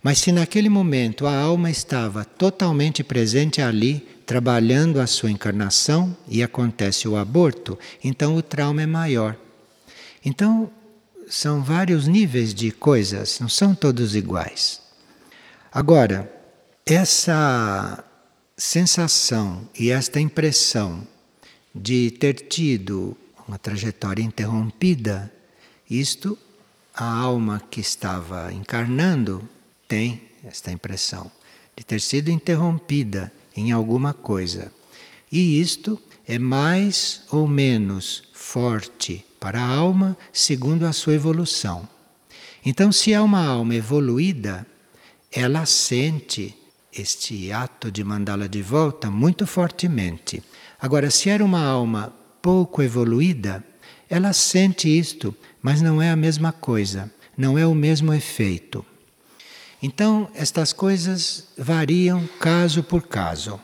Mas 0.00 0.20
se 0.20 0.30
naquele 0.30 0.68
momento 0.68 1.26
a 1.26 1.36
alma 1.36 1.72
estava 1.72 2.24
totalmente 2.24 3.02
presente 3.02 3.60
ali, 3.60 3.98
trabalhando 4.24 5.00
a 5.00 5.08
sua 5.08 5.28
encarnação 5.28 6.16
e 6.28 6.40
acontece 6.40 7.08
o 7.08 7.16
aborto, 7.16 7.76
então 8.04 8.36
o 8.36 8.42
trauma 8.42 8.80
é 8.80 8.86
maior. 8.86 9.36
Então, 10.24 10.70
são 11.26 11.64
vários 11.64 12.06
níveis 12.06 12.54
de 12.54 12.70
coisas, 12.70 13.40
não 13.40 13.48
são 13.48 13.74
todos 13.74 14.14
iguais. 14.14 14.80
Agora, 15.72 16.32
essa 16.86 18.04
sensação 18.62 19.68
e 19.76 19.90
esta 19.90 20.20
impressão 20.20 21.04
de 21.74 22.12
ter 22.12 22.34
tido 22.34 23.16
uma 23.46 23.58
trajetória 23.58 24.22
interrompida, 24.22 25.32
isto 25.90 26.38
a 26.94 27.04
alma 27.04 27.60
que 27.68 27.80
estava 27.80 28.52
encarnando 28.52 29.46
tem 29.88 30.22
esta 30.44 30.70
impressão 30.70 31.28
de 31.76 31.84
ter 31.84 32.00
sido 32.00 32.30
interrompida 32.30 33.32
em 33.56 33.72
alguma 33.72 34.14
coisa. 34.14 34.72
E 35.30 35.60
isto 35.60 36.00
é 36.24 36.38
mais 36.38 37.24
ou 37.32 37.48
menos 37.48 38.22
forte 38.32 39.26
para 39.40 39.60
a 39.60 39.66
alma 39.66 40.16
segundo 40.32 40.86
a 40.86 40.92
sua 40.92 41.14
evolução. 41.14 41.86
Então, 42.64 42.92
se 42.92 43.12
é 43.12 43.20
uma 43.20 43.44
alma 43.44 43.74
evoluída, 43.74 44.64
ela 45.32 45.66
sente 45.66 46.61
este 46.92 47.50
ato 47.50 47.90
de 47.90 48.04
mandá-la 48.04 48.46
de 48.46 48.62
volta 48.62 49.10
muito 49.10 49.46
fortemente. 49.46 50.42
Agora, 50.80 51.10
se 51.10 51.30
era 51.30 51.44
uma 51.44 51.64
alma 51.64 52.12
pouco 52.40 52.82
evoluída, 52.82 53.64
ela 54.08 54.32
sente 54.32 54.88
isto, 54.88 55.34
mas 55.62 55.80
não 55.80 56.02
é 56.02 56.10
a 56.10 56.16
mesma 56.16 56.52
coisa, 56.52 57.10
não 57.36 57.56
é 57.56 57.66
o 57.66 57.74
mesmo 57.74 58.12
efeito. 58.12 58.84
Então, 59.82 60.30
estas 60.34 60.72
coisas 60.72 61.48
variam 61.56 62.28
caso 62.38 62.82
por 62.82 63.02
caso. 63.08 63.58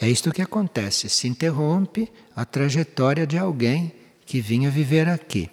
É 0.00 0.08
isto 0.08 0.32
que 0.32 0.42
acontece, 0.42 1.08
se 1.08 1.28
interrompe 1.28 2.10
a 2.34 2.44
trajetória 2.44 3.26
de 3.26 3.38
alguém 3.38 3.92
que 4.24 4.40
vinha 4.40 4.70
viver 4.70 5.08
aqui. 5.08 5.48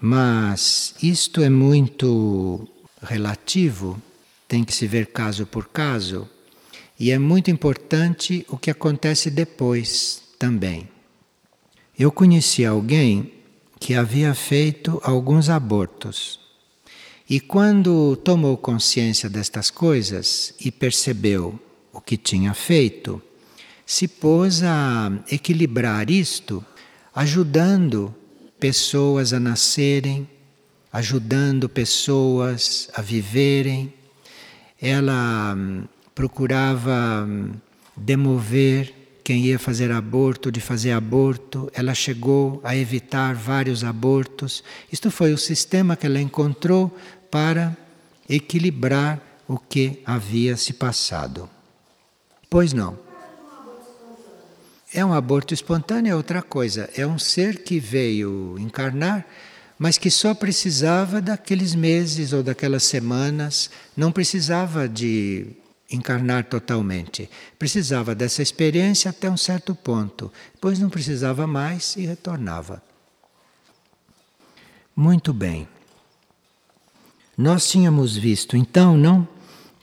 Mas 0.00 0.94
isto 1.02 1.42
é 1.42 1.48
muito 1.48 2.68
relativo, 3.02 4.00
tem 4.52 4.64
que 4.64 4.74
se 4.74 4.86
ver 4.86 5.06
caso 5.06 5.46
por 5.46 5.68
caso, 5.68 6.28
e 7.00 7.10
é 7.10 7.18
muito 7.18 7.50
importante 7.50 8.44
o 8.50 8.58
que 8.58 8.70
acontece 8.70 9.30
depois 9.30 10.24
também. 10.38 10.86
Eu 11.98 12.12
conheci 12.12 12.62
alguém 12.62 13.32
que 13.80 13.94
havia 13.94 14.34
feito 14.34 15.00
alguns 15.02 15.48
abortos. 15.48 16.38
E 17.30 17.40
quando 17.40 18.14
tomou 18.16 18.58
consciência 18.58 19.26
destas 19.30 19.70
coisas 19.70 20.52
e 20.60 20.70
percebeu 20.70 21.58
o 21.90 21.98
que 21.98 22.18
tinha 22.18 22.52
feito, 22.52 23.22
se 23.86 24.06
pôs 24.06 24.62
a 24.62 25.10
equilibrar 25.30 26.10
isto, 26.10 26.62
ajudando 27.14 28.14
pessoas 28.60 29.32
a 29.32 29.40
nascerem, 29.40 30.28
ajudando 30.92 31.70
pessoas 31.70 32.90
a 32.92 33.00
viverem. 33.00 34.01
Ela 34.82 35.54
hum, 35.56 35.84
procurava 36.12 37.24
hum, 37.24 37.52
demover 37.96 38.92
quem 39.22 39.46
ia 39.46 39.58
fazer 39.58 39.92
aborto 39.92 40.50
de 40.50 40.60
fazer 40.60 40.90
aborto, 40.90 41.70
ela 41.72 41.94
chegou 41.94 42.60
a 42.64 42.76
evitar 42.76 43.34
vários 43.36 43.84
abortos. 43.84 44.64
Isto 44.90 45.12
foi 45.12 45.32
o 45.32 45.38
sistema 45.38 45.96
que 45.96 46.06
ela 46.06 46.20
encontrou 46.20 46.94
para 47.30 47.76
equilibrar 48.28 49.20
o 49.46 49.56
que 49.58 50.02
havia 50.04 50.56
se 50.56 50.72
passado. 50.72 51.48
Pois 52.50 52.72
não. 52.72 52.98
É 54.92 55.04
um 55.04 55.12
aborto 55.12 55.54
espontâneo, 55.54 56.12
é 56.12 56.16
outra 56.16 56.42
coisa. 56.42 56.90
É 56.96 57.06
um 57.06 57.18
ser 57.18 57.62
que 57.62 57.78
veio 57.78 58.56
encarnar, 58.58 59.24
mas 59.78 59.98
que 59.98 60.10
só 60.10 60.34
precisava 60.34 61.20
daqueles 61.20 61.74
meses 61.74 62.32
ou 62.32 62.42
daquelas 62.42 62.82
semanas, 62.84 63.70
não 63.96 64.12
precisava 64.12 64.88
de 64.88 65.46
encarnar 65.90 66.44
totalmente. 66.44 67.28
Precisava 67.58 68.14
dessa 68.14 68.42
experiência 68.42 69.10
até 69.10 69.30
um 69.30 69.36
certo 69.36 69.74
ponto, 69.74 70.32
depois 70.54 70.78
não 70.78 70.88
precisava 70.88 71.46
mais 71.46 71.96
e 71.96 72.06
retornava. 72.06 72.82
Muito 74.94 75.32
bem. 75.32 75.66
Nós 77.36 77.68
tínhamos 77.68 78.16
visto 78.16 78.56
então, 78.56 78.96
não, 78.96 79.26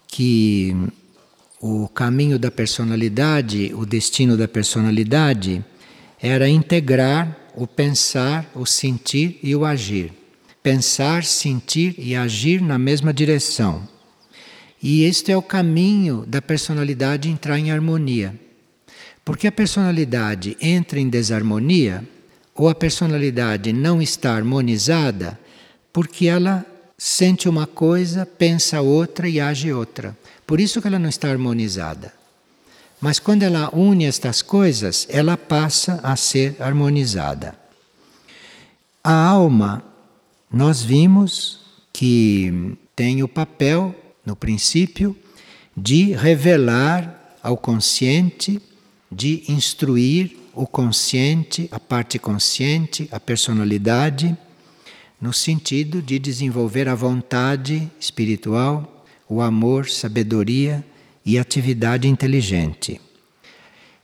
que 0.08 0.76
o 1.60 1.88
caminho 1.90 2.40
da 2.40 2.52
personalidade, 2.52 3.74
o 3.74 3.86
destino 3.86 4.38
da 4.38 4.48
personalidade, 4.48 5.64
era 6.22 6.48
integrar 6.48 7.39
o 7.64 7.68
pensar, 7.68 8.50
o 8.56 8.66
sentir 8.66 9.40
e 9.44 9.56
o 9.56 9.66
agir. 9.66 10.14
Pensar, 10.64 11.24
sentir 11.24 11.96
e 11.98 12.16
agir 12.16 12.62
na 12.62 12.78
mesma 12.78 13.14
direção. 13.14 13.88
E 14.82 15.04
este 15.04 15.32
é 15.32 15.38
o 15.38 15.42
caminho 15.42 16.26
da 16.26 16.42
personalidade 16.42 17.30
entrar 17.30 17.60
em 17.60 17.72
harmonia. 17.72 18.34
Porque 19.26 19.48
a 19.48 19.52
personalidade 19.52 20.58
entra 20.62 21.00
em 21.00 21.10
desarmonia, 21.10 22.08
ou 22.56 22.68
a 22.68 22.76
personalidade 22.76 23.72
não 23.72 24.02
está 24.02 24.36
harmonizada, 24.36 25.40
porque 25.94 26.28
ela 26.28 26.66
sente 26.98 27.48
uma 27.48 27.66
coisa, 27.66 28.26
pensa 28.26 28.82
outra 28.82 29.28
e 29.30 29.40
age 29.40 29.72
outra. 29.72 30.18
Por 30.46 30.60
isso 30.60 30.82
que 30.82 30.88
ela 30.88 31.00
não 31.00 31.10
está 31.10 31.30
harmonizada. 31.30 32.19
Mas 33.02 33.18
quando 33.18 33.44
ela 33.44 33.70
une 33.74 34.06
estas 34.06 34.42
coisas, 34.42 35.08
ela 35.10 35.38
passa 35.38 36.00
a 36.04 36.16
ser 36.16 36.56
harmonizada. 36.60 37.58
A 39.04 39.14
alma, 39.14 39.84
nós 40.52 40.82
vimos 40.82 41.60
que 41.94 42.78
tem 42.96 43.24
o 43.24 43.28
papel 43.28 43.96
no 44.26 44.36
princípio, 44.36 45.16
de 45.76 46.12
revelar 46.12 47.38
ao 47.42 47.56
consciente, 47.56 48.62
de 49.10 49.44
instruir 49.48 50.38
o 50.54 50.68
consciente, 50.68 51.70
a 51.72 51.80
parte 51.80 52.20
consciente, 52.20 53.08
a 53.12 53.20
personalidade, 53.20 54.38
no 55.22 55.32
sentido 55.32 56.02
de 56.02 56.20
desenvolver 56.20 56.90
a 56.90 56.96
vontade 56.96 57.90
espiritual, 57.98 59.06
o 59.28 59.42
amor, 59.42 59.90
sabedoria 59.90 60.84
e 61.30 61.38
atividade 61.38 62.08
inteligente. 62.08 63.00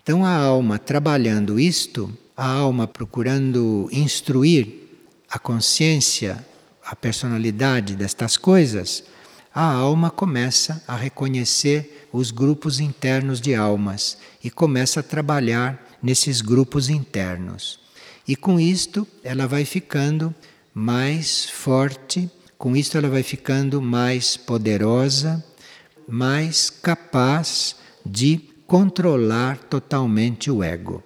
Então, 0.04 0.24
a 0.24 0.30
alma 0.30 0.78
trabalhando 0.78 1.60
isto, 1.60 2.16
a 2.38 2.48
alma 2.48 2.88
procurando 2.88 3.90
instruir 3.92 4.68
a 5.28 5.40
consciência, 5.40 6.46
a 6.86 6.96
personalidade 6.96 7.96
destas 7.96 8.38
coisas, 8.38 9.06
a 9.52 9.64
alma 9.64 10.12
começa 10.12 10.84
a 10.88 10.96
reconhecer 10.96 12.08
os 12.14 12.30
grupos 12.30 12.80
internos 12.80 13.42
de 13.42 13.56
almas 13.56 14.20
e 14.44 14.52
começa 14.52 15.00
a 15.00 15.04
trabalhar 15.04 15.84
nesses 16.04 16.42
grupos 16.42 16.90
internos. 16.90 17.80
E 18.28 18.36
com 18.36 18.60
isto 18.60 19.08
ela 19.24 19.48
vai 19.48 19.66
ficando 19.66 20.32
mais 20.76 21.50
forte, 21.50 22.30
com 22.56 22.76
isto 22.76 23.00
ela 23.00 23.10
vai 23.10 23.24
ficando 23.24 23.82
mais 23.82 24.38
poderosa, 24.38 25.44
mais 26.08 26.70
capaz 26.70 27.76
de 28.06 28.40
controlar 28.68 29.58
totalmente 29.58 30.50
o 30.50 30.64
ego 30.64 31.04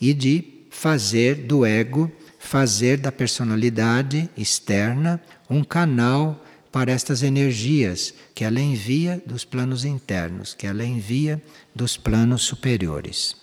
e 0.00 0.12
de 0.12 0.44
fazer 0.70 1.46
do 1.46 1.64
ego, 1.64 2.10
fazer 2.38 2.98
da 2.98 3.10
personalidade 3.10 4.28
externa 4.36 5.20
um 5.48 5.64
canal 5.64 6.44
para 6.70 6.92
estas 6.92 7.22
energias 7.22 8.12
que 8.34 8.44
ela 8.44 8.60
envia 8.60 9.22
dos 9.24 9.44
planos 9.44 9.84
internos, 9.84 10.52
que 10.52 10.66
ela 10.66 10.84
envia 10.84 11.42
dos 11.74 11.96
planos 11.96 12.42
superiores. 12.42 13.36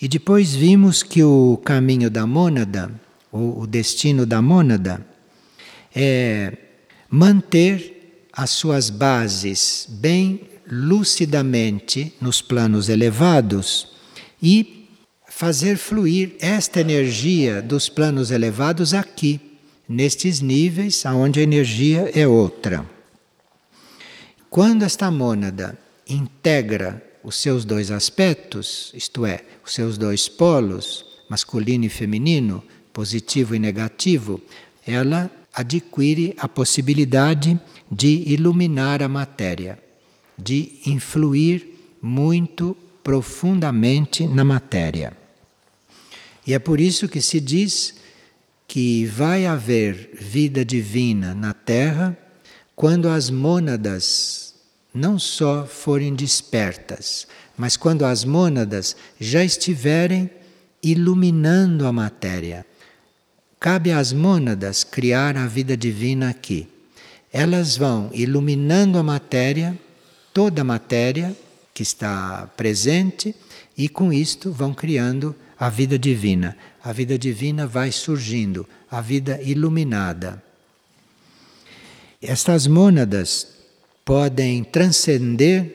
E 0.00 0.06
depois 0.06 0.54
vimos 0.54 1.02
que 1.02 1.24
o 1.24 1.56
caminho 1.64 2.10
da 2.10 2.26
mônada, 2.26 2.92
ou 3.32 3.62
o 3.62 3.66
destino 3.66 4.26
da 4.26 4.40
mônada, 4.42 5.04
é 5.94 6.56
manter 7.10 7.97
as 8.38 8.50
suas 8.50 8.88
bases 8.88 9.84
bem 9.90 10.42
lucidamente 10.70 12.14
nos 12.20 12.40
planos 12.40 12.88
elevados 12.88 13.88
e 14.40 14.86
fazer 15.28 15.76
fluir 15.76 16.36
esta 16.38 16.80
energia 16.80 17.60
dos 17.60 17.88
planos 17.88 18.30
elevados 18.30 18.94
aqui 18.94 19.40
nestes 19.88 20.40
níveis 20.40 21.04
aonde 21.04 21.40
a 21.40 21.42
energia 21.42 22.12
é 22.14 22.28
outra. 22.28 22.88
Quando 24.48 24.84
esta 24.84 25.10
mônada 25.10 25.76
integra 26.08 27.02
os 27.24 27.34
seus 27.34 27.64
dois 27.64 27.90
aspectos, 27.90 28.92
isto 28.94 29.26
é, 29.26 29.42
os 29.66 29.74
seus 29.74 29.98
dois 29.98 30.28
polos, 30.28 31.04
masculino 31.28 31.86
e 31.86 31.88
feminino, 31.88 32.62
positivo 32.92 33.56
e 33.56 33.58
negativo, 33.58 34.40
ela 34.86 35.28
adquire 35.58 36.36
a 36.38 36.46
possibilidade 36.46 37.60
de 37.90 38.22
iluminar 38.32 39.02
a 39.02 39.08
matéria, 39.08 39.76
de 40.38 40.78
influir 40.86 41.96
muito 42.00 42.76
profundamente 43.02 44.24
na 44.24 44.44
matéria. 44.44 45.12
E 46.46 46.54
é 46.54 46.60
por 46.60 46.78
isso 46.78 47.08
que 47.08 47.20
se 47.20 47.40
diz 47.40 47.96
que 48.68 49.04
vai 49.06 49.46
haver 49.46 50.10
vida 50.20 50.64
divina 50.64 51.34
na 51.34 51.52
Terra 51.52 52.16
quando 52.76 53.08
as 53.08 53.28
mônadas 53.28 54.54
não 54.94 55.18
só 55.18 55.66
forem 55.66 56.14
despertas, 56.14 57.26
mas 57.56 57.76
quando 57.76 58.04
as 58.04 58.24
mônadas 58.24 58.94
já 59.18 59.42
estiverem 59.42 60.30
iluminando 60.80 61.84
a 61.84 61.92
matéria. 61.92 62.64
Cabe 63.60 63.90
às 63.90 64.12
mônadas 64.12 64.84
criar 64.84 65.36
a 65.36 65.46
vida 65.46 65.76
divina 65.76 66.30
aqui. 66.30 66.68
Elas 67.32 67.76
vão 67.76 68.08
iluminando 68.12 68.98
a 68.98 69.02
matéria, 69.02 69.76
toda 70.32 70.62
a 70.62 70.64
matéria 70.64 71.36
que 71.74 71.82
está 71.82 72.48
presente, 72.56 73.34
e 73.76 73.88
com 73.88 74.12
isto 74.12 74.52
vão 74.52 74.72
criando 74.72 75.34
a 75.58 75.68
vida 75.68 75.98
divina. 75.98 76.56
A 76.82 76.92
vida 76.92 77.18
divina 77.18 77.66
vai 77.66 77.90
surgindo, 77.90 78.66
a 78.90 79.00
vida 79.00 79.40
iluminada. 79.42 80.42
Estas 82.22 82.66
mônadas 82.66 83.48
podem 84.04 84.62
transcender 84.64 85.74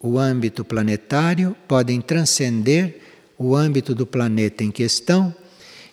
o 0.00 0.18
âmbito 0.18 0.64
planetário, 0.64 1.56
podem 1.66 2.00
transcender 2.00 3.00
o 3.36 3.54
âmbito 3.54 3.94
do 3.94 4.06
planeta 4.06 4.62
em 4.62 4.70
questão 4.70 5.34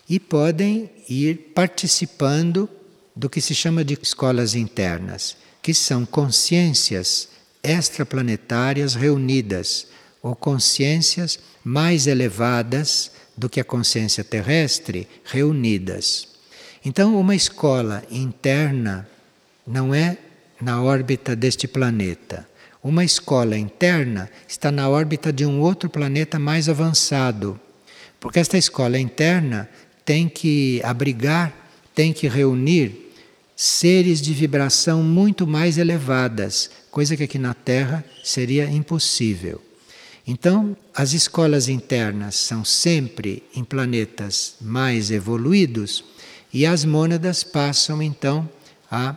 e 0.08 0.20
podem 0.20 0.89
ir 1.10 1.52
participando 1.54 2.70
do 3.15 3.30
que 3.30 3.41
se 3.41 3.56
chama 3.56 3.84
de 3.84 3.98
escolas 4.02 4.56
internas, 4.56 5.38
que 5.62 5.74
são 5.74 6.06
consciências 6.06 7.30
extraplanetárias 7.63 8.94
reunidas 8.94 9.88
ou 10.22 10.36
consciências 10.36 11.39
mais 11.63 12.08
elevadas 12.08 13.12
do 13.36 13.50
que 13.50 13.60
a 13.60 13.63
consciência 13.63 14.24
terrestre 14.24 15.08
reunidas. 15.24 16.28
Então, 16.84 17.20
uma 17.20 17.36
escola 17.36 18.04
interna 18.12 19.08
não 19.65 19.94
é 19.94 20.18
na 20.62 20.82
órbita 20.82 21.36
deste 21.36 21.68
planeta. 21.68 22.48
Uma 22.84 23.04
escola 23.04 23.58
interna 23.58 24.30
está 24.48 24.72
na 24.72 24.88
órbita 24.88 25.34
de 25.34 25.46
um 25.46 25.60
outro 25.60 25.89
planeta 25.89 26.38
mais 26.38 26.70
avançado. 26.70 27.60
Porque 28.20 28.39
esta 28.39 28.58
escola 28.58 29.00
interna 29.00 29.68
tem 30.06 30.30
que 30.30 30.80
abrigar, 30.84 31.52
tem 31.94 32.13
que 32.13 32.28
reunir 32.28 33.12
seres 33.56 34.22
de 34.22 34.34
vibração 34.34 35.02
muito 35.02 35.48
mais 35.48 35.78
elevadas, 35.78 36.70
coisa 36.91 37.18
que 37.18 37.24
aqui 37.24 37.39
na 37.39 37.54
Terra 37.54 38.06
seria 38.24 38.70
impossível. 38.70 39.62
Então, 40.28 40.76
as 40.94 41.13
escolas 41.13 41.68
internas 41.68 42.36
são 42.36 42.65
sempre 42.65 43.44
em 43.56 43.63
planetas 43.63 44.56
mais 44.60 45.12
evoluídos 45.12 46.04
e 46.54 46.65
as 46.65 46.84
mônadas 46.84 47.44
passam 47.44 48.02
então 48.02 48.50
a 48.89 49.15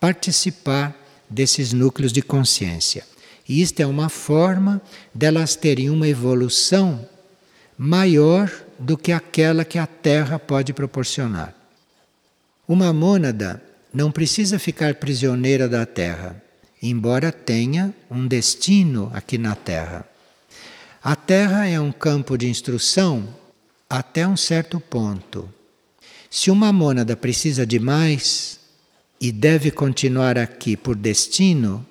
participar 0.00 0.96
desses 1.28 1.72
núcleos 1.72 2.12
de 2.12 2.22
consciência. 2.22 3.04
E 3.48 3.62
isto 3.62 3.80
é 3.80 3.86
uma 3.86 4.08
forma 4.08 4.82
delas 5.14 5.56
terem 5.56 5.90
uma 5.90 6.08
evolução 6.08 7.08
maior 7.76 8.50
do 8.78 8.96
que 8.96 9.12
aquela 9.12 9.64
que 9.64 9.78
a 9.78 9.86
Terra 9.86 10.38
pode 10.38 10.72
proporcionar. 10.72 11.54
Uma 12.66 12.92
mônada 12.92 13.62
não 13.92 14.12
precisa 14.12 14.58
ficar 14.58 14.94
prisioneira 14.96 15.68
da 15.68 15.84
Terra, 15.86 16.42
embora 16.82 17.32
tenha 17.32 17.94
um 18.10 18.26
destino 18.26 19.10
aqui 19.14 19.38
na 19.38 19.54
Terra. 19.54 20.06
A 21.02 21.16
Terra 21.16 21.66
é 21.66 21.80
um 21.80 21.90
campo 21.90 22.36
de 22.36 22.48
instrução 22.48 23.26
até 23.88 24.26
um 24.28 24.36
certo 24.36 24.78
ponto. 24.78 25.48
Se 26.30 26.50
uma 26.50 26.72
mônada 26.72 27.16
precisa 27.16 27.66
de 27.66 27.78
mais 27.78 28.60
e 29.20 29.32
deve 29.32 29.70
continuar 29.70 30.36
aqui 30.36 30.76
por 30.76 30.94
destino, 30.94 31.84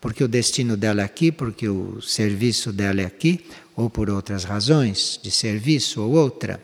porque 0.00 0.22
o 0.22 0.28
destino 0.28 0.76
dela 0.76 1.02
é 1.02 1.04
aqui, 1.04 1.32
porque 1.32 1.68
o 1.68 2.00
serviço 2.00 2.72
dela 2.72 3.02
é 3.02 3.04
aqui, 3.04 3.44
ou 3.76 3.88
por 3.88 4.10
outras 4.10 4.44
razões 4.44 5.18
de 5.22 5.30
serviço 5.30 6.02
ou 6.02 6.12
outra, 6.12 6.60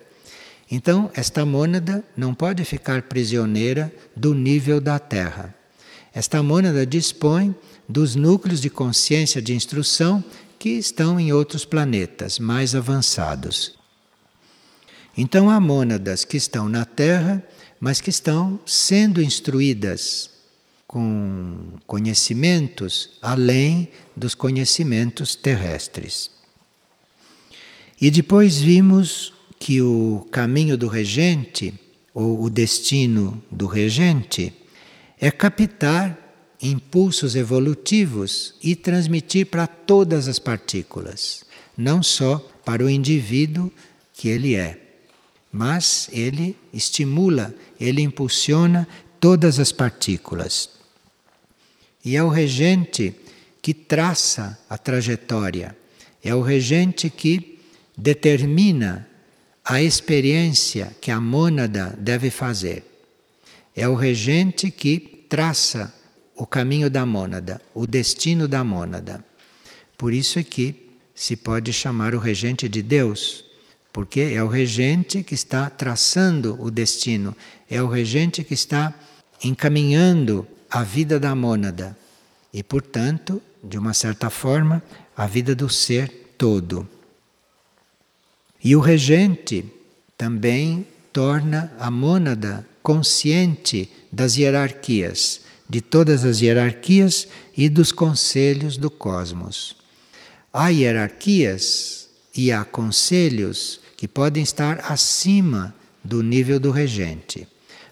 então 0.71 1.11
esta 1.15 1.45
mônada 1.47 2.05
não 2.17 2.35
pode 2.35 2.65
ficar 2.65 3.03
prisioneira 3.03 3.93
do 4.15 4.35
nível 4.35 4.81
da 4.81 4.99
Terra. 4.99 5.55
Esta 6.13 6.43
mônada 6.43 6.85
dispõe 6.85 7.55
dos 7.89 8.15
núcleos 8.17 8.61
de 8.61 8.71
consciência 8.71 9.41
de 9.41 9.55
instrução 9.55 10.25
que 10.59 10.71
estão 10.71 11.21
em 11.21 11.33
outros 11.33 11.65
planetas 11.65 12.39
mais 12.39 12.75
avançados. 12.75 13.77
Então 15.17 15.49
há 15.49 15.61
mônadas 15.61 16.25
que 16.25 16.37
estão 16.37 16.69
na 16.69 16.85
Terra, 16.85 17.43
mas 17.79 18.01
que 18.01 18.11
estão 18.11 18.59
sendo 18.67 19.23
instruídas 19.23 20.31
com 20.87 21.79
conhecimentos 21.87 23.19
além 23.23 23.89
dos 24.17 24.35
conhecimentos 24.35 25.35
terrestres. 25.35 26.36
E 28.01 28.11
depois 28.11 28.59
vimos 28.61 29.33
que 29.59 29.81
o 29.81 30.27
caminho 30.31 30.77
do 30.77 30.87
regente, 30.87 31.73
ou 32.13 32.43
o 32.43 32.51
destino 32.51 33.43
do 33.51 33.67
regente, 33.67 34.53
é 35.19 35.31
captar 35.31 36.19
impulsos 36.63 37.37
evolutivos 37.37 38.55
e 38.63 38.75
transmitir 38.75 39.47
para 39.47 39.67
todas 39.67 40.29
as 40.29 40.39
partículas, 40.39 41.45
não 41.77 42.03
só 42.03 42.39
para 42.65 42.85
o 42.85 42.91
indivíduo 42.91 43.73
que 44.13 44.29
ele 44.29 44.55
é 44.55 44.87
mas 45.57 46.11
ele 46.13 46.55
estimula, 46.71 47.55
ele 47.81 48.03
impulsiona 48.03 48.87
todas 49.19 49.59
as 49.59 49.73
partículas. 49.73 50.69
E 52.05 52.15
é 52.15 52.23
o 52.23 52.29
regente 52.29 53.15
que 53.63 53.73
traça 53.73 54.59
a 54.69 54.77
trajetória, 54.77 55.75
é 56.23 56.35
o 56.35 56.43
regente 56.43 57.09
que 57.09 57.56
determina 57.97 59.09
a 59.65 59.83
experiência 59.83 60.97
que 61.01 61.11
a 61.11 61.21
mônada 61.21 61.97
deve 61.99 62.31
fazer. 62.31 62.85
É 63.75 63.89
o 63.89 63.95
regente 63.95 64.71
que 64.71 65.27
traça 65.29 65.93
o 66.37 66.47
caminho 66.47 66.91
da 66.91 67.05
mônada, 67.07 67.61
o 67.75 67.87
destino 67.87 68.47
da 68.47 68.63
mônada. 68.63 69.25
Por 69.97 70.13
isso 70.13 70.39
é 70.39 70.45
que 70.45 70.91
se 71.15 71.35
pode 71.35 71.73
chamar 71.73 72.15
o 72.15 72.19
regente 72.19 72.69
de 72.69 72.83
Deus, 72.83 73.45
porque 73.93 74.21
é 74.21 74.43
o 74.43 74.49
regente 74.49 75.23
que 75.23 75.35
está 75.35 75.71
traçando 75.71 76.57
o 76.61 76.71
destino, 76.71 77.35
é 77.69 77.83
o 77.83 77.89
regente 77.89 78.45
que 78.45 78.55
está 78.55 78.95
encaminhando 79.43 80.47
a 80.71 80.83
vida 80.83 81.19
da 81.19 81.35
mônada 81.35 81.97
e, 82.53 82.63
portanto, 82.63 83.43
de 83.65 83.79
uma 83.79 83.95
certa 83.95 84.31
forma, 84.31 84.83
a 85.17 85.27
vida 85.27 85.55
do 85.55 85.69
ser 85.69 86.35
todo. 86.37 86.89
E 88.67 88.75
o 88.75 88.81
regente 88.81 89.65
também 90.19 90.85
torna 91.13 91.73
a 91.79 91.89
mônada 91.89 92.67
consciente 92.83 93.89
das 94.11 94.37
hierarquias, 94.37 95.43
de 95.71 95.81
todas 95.81 96.25
as 96.25 96.41
hierarquias 96.41 97.29
e 97.57 97.69
dos 97.69 97.93
conselhos 97.93 98.77
do 98.77 98.91
cosmos. 98.91 99.77
Há 100.53 100.71
hierarquias 100.71 102.09
e 102.37 102.51
há 102.51 102.65
conselhos 102.65 103.79
que 103.97 104.09
podem 104.09 104.43
estar 104.43 104.81
acima 104.91 105.73
do 106.03 106.21
nível 106.21 106.59
do 106.59 106.73
regente. 106.73 107.47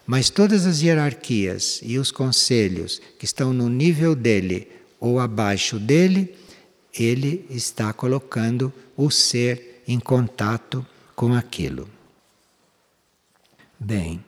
Mas 0.04 0.28
todas 0.28 0.66
as 0.66 0.82
hierarquias 0.82 1.78
e 1.84 2.00
os 2.00 2.10
conselhos 2.10 3.00
que 3.16 3.24
estão 3.24 3.52
no 3.52 3.68
nível 3.68 4.16
dele 4.16 4.66
ou 4.98 5.20
abaixo 5.20 5.78
dele, 5.78 6.34
ele 6.92 7.46
está 7.48 7.92
colocando 7.92 8.72
o 8.96 9.08
ser 9.08 9.73
em 9.86 9.98
contato 9.98 10.84
com 11.14 11.34
aquilo. 11.34 11.88
Bem, 13.78 14.24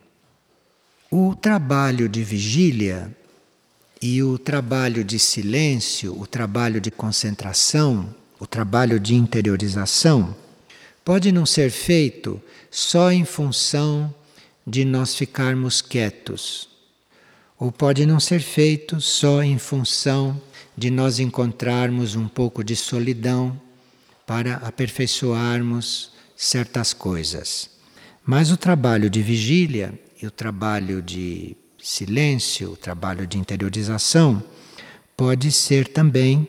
o 1.09 1.35
trabalho 1.35 2.07
de 2.07 2.23
vigília 2.23 3.15
e 4.01 4.21
o 4.21 4.37
trabalho 4.37 5.03
de 5.03 5.17
silêncio, 5.17 6.19
o 6.19 6.27
trabalho 6.27 6.79
de 6.79 6.91
concentração, 6.91 8.13
o 8.39 8.45
trabalho 8.45 8.99
de 8.99 9.15
interiorização, 9.15 10.35
pode 11.03 11.31
não 11.31 11.45
ser 11.45 11.71
feito 11.71 12.41
só 12.69 13.11
em 13.11 13.25
função 13.25 14.13
de 14.65 14.83
nós 14.83 15.15
ficarmos 15.15 15.81
quietos, 15.81 16.67
ou 17.57 17.71
pode 17.71 18.05
não 18.05 18.19
ser 18.19 18.41
feito 18.41 18.99
só 18.99 19.41
em 19.41 19.57
função 19.57 20.39
de 20.77 20.91
nós 20.91 21.19
encontrarmos 21.19 22.15
um 22.15 22.27
pouco 22.27 22.63
de 22.63 22.75
solidão 22.75 23.59
para 24.27 24.55
aperfeiçoarmos 24.55 26.11
certas 26.35 26.91
coisas. 26.91 27.69
Mas 28.25 28.51
o 28.51 28.57
trabalho 28.57 29.09
de 29.09 29.21
vigília 29.23 29.97
e 30.21 30.27
o 30.27 30.31
trabalho 30.31 31.01
de 31.01 31.55
silêncio, 31.81 32.73
o 32.73 32.77
trabalho 32.77 33.25
de 33.25 33.37
interiorização, 33.37 34.43
pode 35.15 35.49
ser 35.49 35.87
também 35.87 36.45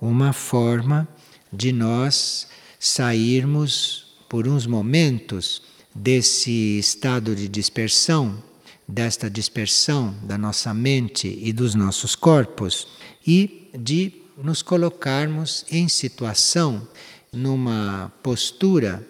uma 0.00 0.32
forma 0.32 1.08
de 1.52 1.72
nós 1.72 2.46
sairmos 2.78 4.14
por 4.28 4.46
uns 4.46 4.64
momentos 4.64 5.62
desse 5.92 6.78
estado 6.78 7.34
de 7.34 7.48
dispersão, 7.48 8.40
desta 8.86 9.28
dispersão 9.28 10.14
da 10.22 10.38
nossa 10.38 10.72
mente 10.72 11.40
e 11.42 11.52
dos 11.52 11.74
nossos 11.74 12.14
corpos 12.14 12.86
e 13.26 13.68
de 13.76 14.19
nos 14.42 14.62
colocarmos 14.62 15.64
em 15.70 15.88
situação, 15.88 16.86
numa 17.32 18.12
postura 18.22 19.06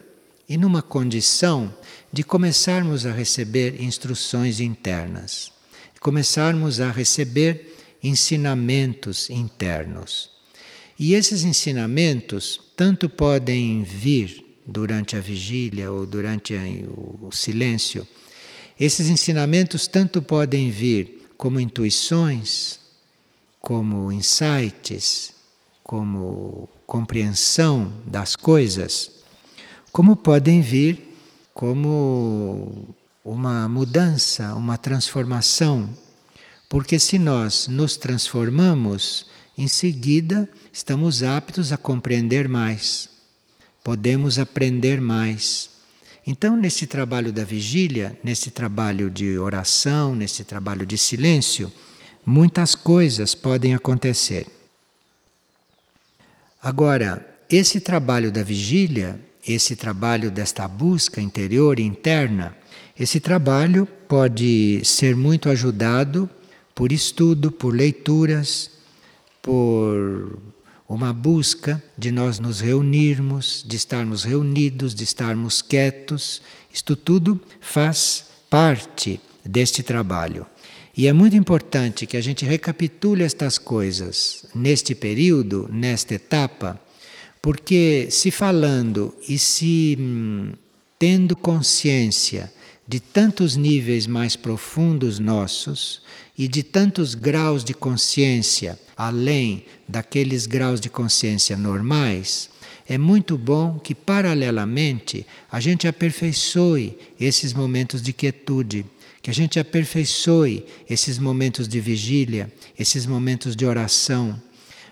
e 0.49 0.57
numa 0.57 0.83
condição 0.83 1.73
de 2.13 2.25
começarmos 2.25 3.07
a 3.07 3.13
receber 3.13 3.81
instruções 3.81 4.59
internas, 4.61 5.53
começarmos 6.01 6.81
a 6.81 6.91
receber 6.91 7.77
ensinamentos 8.03 9.31
internos. 9.31 10.31
E 10.99 11.15
esses 11.15 11.45
ensinamentos 11.45 12.61
tanto 12.77 13.09
podem 13.09 13.83
vir 13.85 14.45
durante 14.67 15.17
a 15.17 15.21
vigília 15.21 15.91
ou 15.91 16.05
durante 16.05 16.55
o 16.89 17.31
silêncio, 17.33 18.07
esses 18.79 19.09
ensinamentos 19.09 19.87
tanto 19.87 20.23
podem 20.23 20.71
vir 20.71 21.29
como 21.37 21.61
intuições, 21.61 22.80
como 23.61 24.11
insights, 24.11 25.35
como 25.85 26.69
compreensão 26.87 27.93
das 28.07 28.35
coisas, 28.35 29.11
como 29.93 30.17
podem 30.17 30.61
vir 30.61 31.11
como 31.53 32.95
uma 33.25 33.69
mudança, 33.69 34.55
uma 34.55 34.79
transformação. 34.79 35.89
Porque 36.69 36.99
se 36.99 37.19
nós 37.19 37.69
nos 37.69 37.97
transformamos, 37.97 39.27
em 39.59 39.69
seguida 39.69 40.49
estamos 40.73 41.23
aptos 41.23 41.73
a 41.73 41.77
compreender 41.77 42.49
mais, 42.49 43.09
podemos 43.85 44.39
aprender 44.39 45.01
mais. 45.01 45.69
Então, 46.27 46.57
nesse 46.57 46.87
trabalho 46.87 47.33
da 47.33 47.45
vigília, 47.45 48.19
nesse 48.23 48.51
trabalho 48.51 49.11
de 49.11 49.37
oração, 49.39 50.15
nesse 50.15 50.45
trabalho 50.45 50.87
de 50.87 50.97
silêncio, 50.97 51.73
muitas 52.25 52.75
coisas 52.75 53.35
podem 53.35 53.75
acontecer. 53.75 54.47
Agora, 56.63 57.27
esse 57.49 57.81
trabalho 57.81 58.31
da 58.31 58.43
vigília, 58.43 59.21
esse 59.47 59.75
trabalho 59.75 60.31
desta 60.31 60.69
busca 60.69 61.21
interior 61.21 61.79
e 61.81 61.83
interna, 61.83 62.57
esse 62.99 63.19
trabalho 63.19 63.87
pode 64.07 64.83
ser 64.85 65.17
muito 65.17 65.49
ajudado 65.49 66.29
por 66.75 66.93
estudo, 66.93 67.51
por 67.51 67.75
leituras, 67.75 68.71
por 69.41 70.39
uma 70.89 71.13
busca 71.13 71.83
de 71.97 72.11
nós 72.11 72.39
nos 72.39 72.61
reunirmos, 72.61 73.65
de 73.67 73.77
estarmos 73.77 74.25
reunidos, 74.25 74.95
de 74.95 75.05
estarmos 75.05 75.63
quietos. 75.63 76.43
Isto 76.73 76.95
tudo 76.97 77.41
faz 77.61 78.25
parte 78.51 79.21
deste 79.45 79.83
trabalho. 79.83 80.45
E 81.01 81.07
é 81.07 81.15
muito 81.15 81.35
importante 81.35 82.05
que 82.07 82.15
a 82.15 82.21
gente 82.21 82.45
recapitule 82.45 83.23
estas 83.23 83.57
coisas 83.57 84.45
neste 84.55 84.95
período, 84.95 85.67
nesta 85.73 86.13
etapa, 86.13 86.79
porque 87.41 88.09
se 88.11 88.31
falando 88.31 89.15
e 89.27 89.39
se 89.39 89.97
hum, 89.99 90.53
tendo 90.99 91.35
consciência 91.35 92.53
de 92.87 93.01
tantos 93.01 93.57
níveis 93.57 94.07
mais 94.07 94.37
profundos 94.37 95.19
nossos 95.19 96.03
e 96.37 96.47
de 96.47 96.63
tantos 96.63 97.15
graus 97.15 97.65
de 97.65 97.73
consciência 97.73 98.79
além 98.95 99.65
daqueles 99.89 100.45
graus 100.45 100.83
de 100.83 100.91
consciência 100.91 101.57
normais, 101.57 102.51
é 102.87 102.99
muito 102.99 103.39
bom 103.39 103.79
que, 103.79 103.95
paralelamente, 103.95 105.27
a 105.51 105.61
gente 105.61 105.89
aperfeiçoe 105.89 106.99
esses 107.19 107.55
momentos 107.55 108.03
de 108.03 108.13
quietude, 108.13 108.85
que 109.23 109.31
a 109.31 109.35
gente 109.35 109.59
aperfeiçoe 109.59 110.65
esses 110.89 111.19
momentos 111.19 111.69
de 111.69 111.81
vigília, 111.81 112.53
esses 112.79 113.07
momentos 113.07 113.55
de 113.55 113.67
oração, 113.67 114.41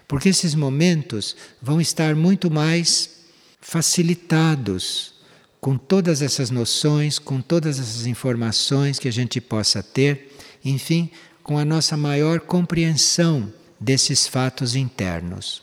porque 0.07 0.29
esses 0.29 0.55
momentos 0.55 1.37
vão 1.61 1.81
estar 1.81 2.15
muito 2.15 2.51
mais 2.51 3.19
facilitados 3.61 5.15
com 5.61 5.77
todas 5.77 6.23
essas 6.23 6.51
noções, 6.51 7.19
com 7.19 7.41
todas 7.41 7.79
essas 7.79 8.07
informações 8.07 8.99
que 8.99 9.09
a 9.09 9.13
gente 9.13 9.41
possa 9.41 9.83
ter, 9.83 10.33
enfim, 10.65 11.11
com 11.43 11.59
a 11.59 11.65
nossa 11.65 11.97
maior 11.97 12.41
compreensão 12.41 13.53
desses 13.81 14.27
fatos 14.27 14.75
internos. 14.75 15.63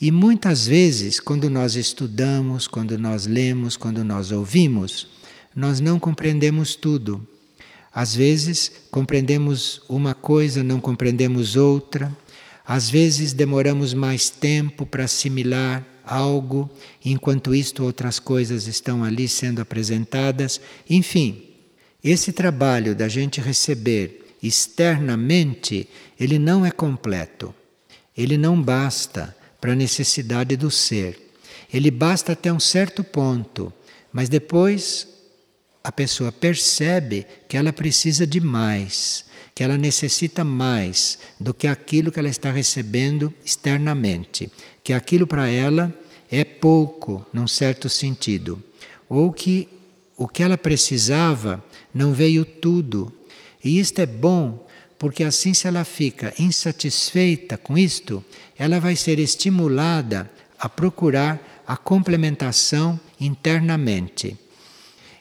E 0.00 0.10
muitas 0.10 0.66
vezes, 0.66 1.20
quando 1.20 1.50
nós 1.50 1.74
estudamos, 1.76 2.66
quando 2.66 2.98
nós 2.98 3.26
lemos, 3.26 3.76
quando 3.76 4.02
nós 4.02 4.32
ouvimos, 4.32 5.08
nós 5.54 5.78
não 5.78 5.98
compreendemos 5.98 6.74
tudo. 6.74 7.26
Às 7.92 8.14
vezes, 8.14 8.70
compreendemos 8.90 9.82
uma 9.88 10.14
coisa, 10.14 10.62
não 10.62 10.80
compreendemos 10.80 11.56
outra. 11.56 12.16
Às 12.64 12.88
vezes, 12.88 13.32
demoramos 13.32 13.92
mais 13.92 14.30
tempo 14.30 14.86
para 14.86 15.04
assimilar 15.04 15.84
algo, 16.04 16.70
enquanto 17.04 17.54
isto 17.54 17.84
outras 17.84 18.18
coisas 18.18 18.66
estão 18.66 19.04
ali 19.04 19.28
sendo 19.28 19.60
apresentadas. 19.60 20.60
Enfim, 20.88 21.42
esse 22.02 22.32
trabalho 22.32 22.94
da 22.94 23.08
gente 23.08 23.40
receber 23.40 24.34
externamente, 24.42 25.88
ele 26.18 26.38
não 26.38 26.64
é 26.64 26.70
completo. 26.70 27.54
Ele 28.16 28.36
não 28.36 28.60
basta 28.60 29.36
para 29.60 29.72
a 29.72 29.76
necessidade 29.76 30.56
do 30.56 30.70
ser. 30.70 31.34
Ele 31.72 31.90
basta 31.90 32.32
até 32.32 32.52
um 32.52 32.58
certo 32.60 33.04
ponto, 33.04 33.72
mas 34.12 34.28
depois 34.28 35.06
a 35.82 35.90
pessoa 35.90 36.30
percebe 36.30 37.26
que 37.48 37.56
ela 37.56 37.72
precisa 37.72 38.26
de 38.26 38.40
mais, 38.40 39.24
que 39.54 39.64
ela 39.64 39.78
necessita 39.78 40.44
mais 40.44 41.18
do 41.38 41.54
que 41.54 41.66
aquilo 41.66 42.12
que 42.12 42.18
ela 42.18 42.28
está 42.28 42.50
recebendo 42.50 43.32
externamente, 43.44 44.50
que 44.84 44.92
aquilo 44.92 45.26
para 45.26 45.48
ela 45.48 45.92
é 46.30 46.44
pouco, 46.44 47.26
num 47.32 47.48
certo 47.48 47.88
sentido, 47.88 48.62
ou 49.08 49.32
que 49.32 49.68
o 50.16 50.28
que 50.28 50.42
ela 50.42 50.58
precisava 50.58 51.64
não 51.94 52.12
veio 52.12 52.44
tudo. 52.44 53.12
E 53.64 53.78
isto 53.80 54.00
é 54.00 54.06
bom, 54.06 54.66
porque 54.98 55.24
assim, 55.24 55.54
se 55.54 55.66
ela 55.66 55.84
fica 55.84 56.34
insatisfeita 56.38 57.56
com 57.56 57.76
isto, 57.76 58.22
ela 58.58 58.78
vai 58.78 58.94
ser 58.94 59.18
estimulada 59.18 60.30
a 60.58 60.68
procurar 60.68 61.62
a 61.66 61.76
complementação 61.76 63.00
internamente. 63.18 64.36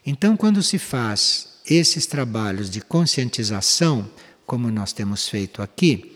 Então, 0.06 0.38
quando 0.38 0.64
se 0.64 0.78
faz 0.78 1.50
esses 1.70 2.06
trabalhos 2.06 2.70
de 2.70 2.82
conscientização, 2.82 4.10
como 4.46 4.72
nós 4.72 4.94
temos 4.94 5.28
feito 5.28 5.62
aqui, 5.62 6.16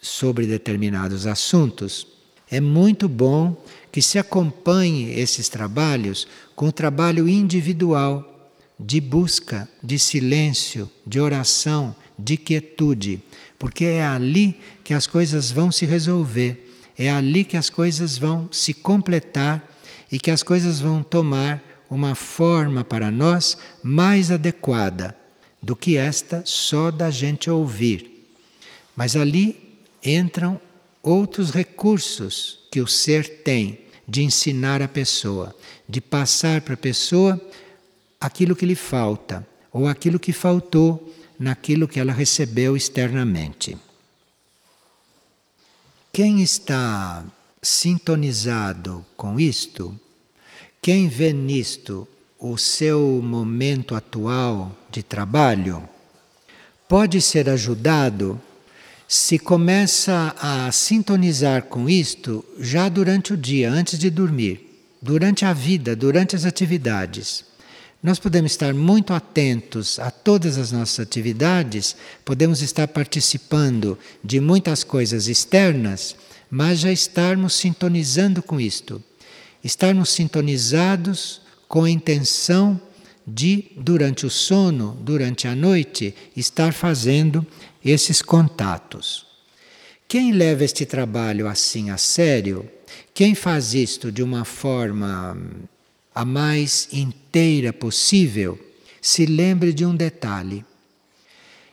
sobre 0.00 0.46
determinados 0.46 1.26
assuntos, 1.26 2.06
é 2.50 2.60
muito 2.60 3.08
bom 3.08 3.56
que 3.90 4.02
se 4.02 4.18
acompanhe 4.18 5.12
esses 5.18 5.48
trabalhos 5.48 6.26
com 6.54 6.66
o 6.66 6.72
trabalho 6.72 7.28
individual 7.28 8.50
de 8.78 9.00
busca, 9.00 9.68
de 9.82 9.98
silêncio, 9.98 10.90
de 11.06 11.20
oração, 11.20 11.94
de 12.18 12.36
quietude, 12.36 13.22
porque 13.58 13.84
é 13.84 14.04
ali 14.04 14.58
que 14.82 14.92
as 14.92 15.06
coisas 15.06 15.50
vão 15.50 15.70
se 15.70 15.86
resolver, 15.86 16.70
é 16.98 17.10
ali 17.10 17.44
que 17.44 17.56
as 17.56 17.70
coisas 17.70 18.18
vão 18.18 18.48
se 18.52 18.74
completar 18.74 19.66
e 20.10 20.18
que 20.18 20.30
as 20.30 20.42
coisas 20.42 20.80
vão 20.80 21.02
tomar 21.02 21.62
uma 21.92 22.14
forma 22.14 22.82
para 22.82 23.10
nós 23.10 23.58
mais 23.82 24.30
adequada 24.30 25.14
do 25.60 25.76
que 25.76 25.98
esta 25.98 26.42
só 26.46 26.90
da 26.90 27.10
gente 27.10 27.50
ouvir. 27.50 28.30
Mas 28.96 29.14
ali 29.14 29.78
entram 30.02 30.58
outros 31.02 31.50
recursos 31.50 32.60
que 32.70 32.80
o 32.80 32.86
ser 32.86 33.42
tem 33.42 33.80
de 34.08 34.22
ensinar 34.22 34.80
a 34.80 34.88
pessoa, 34.88 35.54
de 35.86 36.00
passar 36.00 36.62
para 36.62 36.74
a 36.74 36.78
pessoa 36.78 37.38
aquilo 38.18 38.56
que 38.56 38.64
lhe 38.64 38.74
falta 38.74 39.46
ou 39.70 39.86
aquilo 39.86 40.18
que 40.18 40.32
faltou 40.32 41.14
naquilo 41.38 41.86
que 41.86 42.00
ela 42.00 42.12
recebeu 42.12 42.74
externamente. 42.74 43.76
Quem 46.10 46.42
está 46.42 47.22
sintonizado 47.60 49.04
com 49.14 49.38
isto, 49.38 49.98
quem 50.82 51.06
vê 51.06 51.32
nisto 51.32 52.08
o 52.40 52.58
seu 52.58 53.22
momento 53.22 53.94
atual 53.94 54.76
de 54.90 55.00
trabalho, 55.00 55.88
pode 56.88 57.22
ser 57.22 57.48
ajudado 57.48 58.40
se 59.06 59.38
começa 59.38 60.34
a 60.40 60.72
sintonizar 60.72 61.64
com 61.64 61.88
isto 61.88 62.44
já 62.58 62.88
durante 62.88 63.32
o 63.32 63.36
dia, 63.36 63.70
antes 63.70 63.96
de 63.96 64.10
dormir, 64.10 64.88
durante 65.00 65.44
a 65.44 65.52
vida, 65.52 65.94
durante 65.94 66.34
as 66.34 66.44
atividades. 66.44 67.44
Nós 68.02 68.18
podemos 68.18 68.50
estar 68.50 68.74
muito 68.74 69.12
atentos 69.12 70.00
a 70.00 70.10
todas 70.10 70.58
as 70.58 70.72
nossas 70.72 70.98
atividades, 70.98 71.94
podemos 72.24 72.60
estar 72.60 72.88
participando 72.88 73.96
de 74.24 74.40
muitas 74.40 74.82
coisas 74.82 75.28
externas, 75.28 76.16
mas 76.50 76.80
já 76.80 76.90
estarmos 76.90 77.54
sintonizando 77.54 78.42
com 78.42 78.60
isto. 78.60 79.00
Estarmos 79.62 80.10
sintonizados 80.10 81.40
com 81.68 81.84
a 81.84 81.90
intenção 81.90 82.80
de, 83.26 83.66
durante 83.76 84.26
o 84.26 84.30
sono, 84.30 84.98
durante 85.00 85.46
a 85.46 85.54
noite, 85.54 86.14
estar 86.36 86.72
fazendo 86.72 87.46
esses 87.84 88.20
contatos. 88.20 89.26
Quem 90.08 90.32
leva 90.32 90.64
este 90.64 90.84
trabalho 90.84 91.46
assim 91.48 91.90
a 91.90 91.96
sério, 91.96 92.68
quem 93.14 93.34
faz 93.34 93.72
isto 93.72 94.12
de 94.12 94.22
uma 94.22 94.44
forma 94.44 95.38
a 96.14 96.24
mais 96.24 96.88
inteira 96.92 97.72
possível, 97.72 98.58
se 99.00 99.24
lembre 99.24 99.72
de 99.72 99.86
um 99.86 99.94
detalhe. 99.94 100.64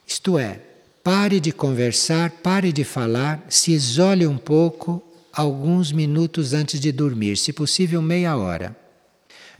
Isto 0.07 0.39
é, 0.39 0.61
pare 1.03 1.39
de 1.39 1.51
conversar, 1.51 2.31
pare 2.31 2.71
de 2.71 2.83
falar, 2.83 3.45
se 3.49 3.71
isole 3.71 4.25
um 4.25 4.37
pouco 4.37 5.03
alguns 5.33 5.91
minutos 5.91 6.53
antes 6.53 6.79
de 6.79 6.91
dormir, 6.91 7.37
se 7.37 7.53
possível 7.53 8.01
meia 8.01 8.35
hora. 8.35 8.75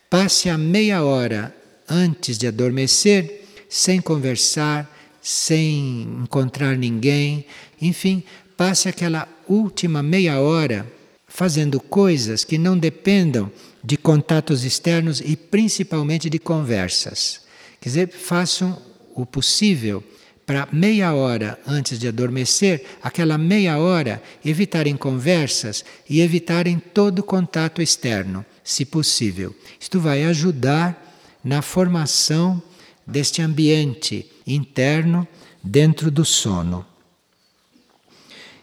Passe 0.09 0.49
a 0.49 0.57
meia 0.57 1.03
hora 1.03 1.55
antes 1.87 2.37
de 2.37 2.47
adormecer, 2.47 3.45
sem 3.67 4.01
conversar, 4.01 4.89
sem 5.21 6.01
encontrar 6.23 6.77
ninguém, 6.77 7.45
enfim, 7.81 8.23
passe 8.57 8.89
aquela 8.89 9.27
última 9.47 10.01
meia 10.01 10.39
hora 10.39 10.91
fazendo 11.27 11.79
coisas 11.79 12.43
que 12.43 12.57
não 12.57 12.77
dependam 12.77 13.51
de 13.83 13.95
contatos 13.95 14.63
externos 14.63 15.21
e 15.21 15.35
principalmente 15.35 16.29
de 16.29 16.39
conversas. 16.39 17.41
Quer 17.79 17.89
dizer, 17.89 18.09
façam 18.09 18.81
o 19.15 19.25
possível 19.25 20.03
para 20.49 20.67
meia 20.71 21.13
hora 21.13 21.59
antes 21.67 21.99
de 21.99 22.07
adormecer, 22.07 22.83
aquela 23.03 23.37
meia 23.37 23.77
hora, 23.77 24.19
evitarem 24.43 24.97
conversas 24.97 25.85
e 26.09 26.21
evitarem 26.21 26.79
todo 26.79 27.21
contato 27.21 27.83
externo, 27.83 28.43
se 28.63 28.83
possível. 28.83 29.55
Isto 29.79 29.99
vai 29.99 30.23
ajudar 30.23 31.15
na 31.43 31.61
formação 31.61 32.59
deste 33.05 33.43
ambiente 33.43 34.25
interno 34.47 35.27
dentro 35.63 36.09
do 36.09 36.25
sono. 36.25 36.83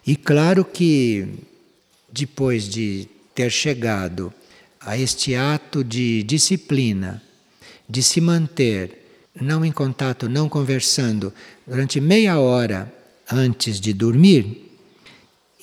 E 0.04 0.16
claro 0.16 0.64
que 0.64 1.38
depois 2.12 2.68
de 2.68 3.08
ter 3.32 3.52
chegado 3.52 4.34
a 4.80 4.98
este 4.98 5.36
ato 5.36 5.84
de 5.84 6.24
disciplina, 6.24 7.22
de 7.88 8.02
se 8.02 8.20
manter 8.20 9.05
não 9.40 9.64
em 9.64 9.72
contato, 9.72 10.28
não 10.28 10.48
conversando, 10.48 11.32
durante 11.66 12.00
meia 12.00 12.38
hora 12.38 12.92
antes 13.30 13.80
de 13.80 13.92
dormir, 13.92 14.72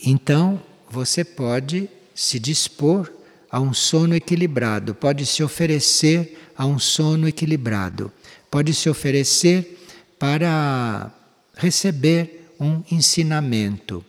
então 0.05 0.62
você 0.89 1.23
pode 1.23 1.89
se 2.13 2.39
dispor 2.39 3.12
a 3.49 3.59
um 3.59 3.73
sono 3.73 4.15
equilibrado, 4.15 4.93
pode 4.93 5.25
se 5.25 5.43
oferecer 5.43 6.39
a 6.57 6.65
um 6.65 6.77
sono 6.77 7.27
equilibrado, 7.27 8.12
pode 8.49 8.73
se 8.73 8.89
oferecer 8.89 9.79
para 10.19 11.12
receber 11.55 12.49
um 12.59 12.83
ensinamento. 12.91 14.03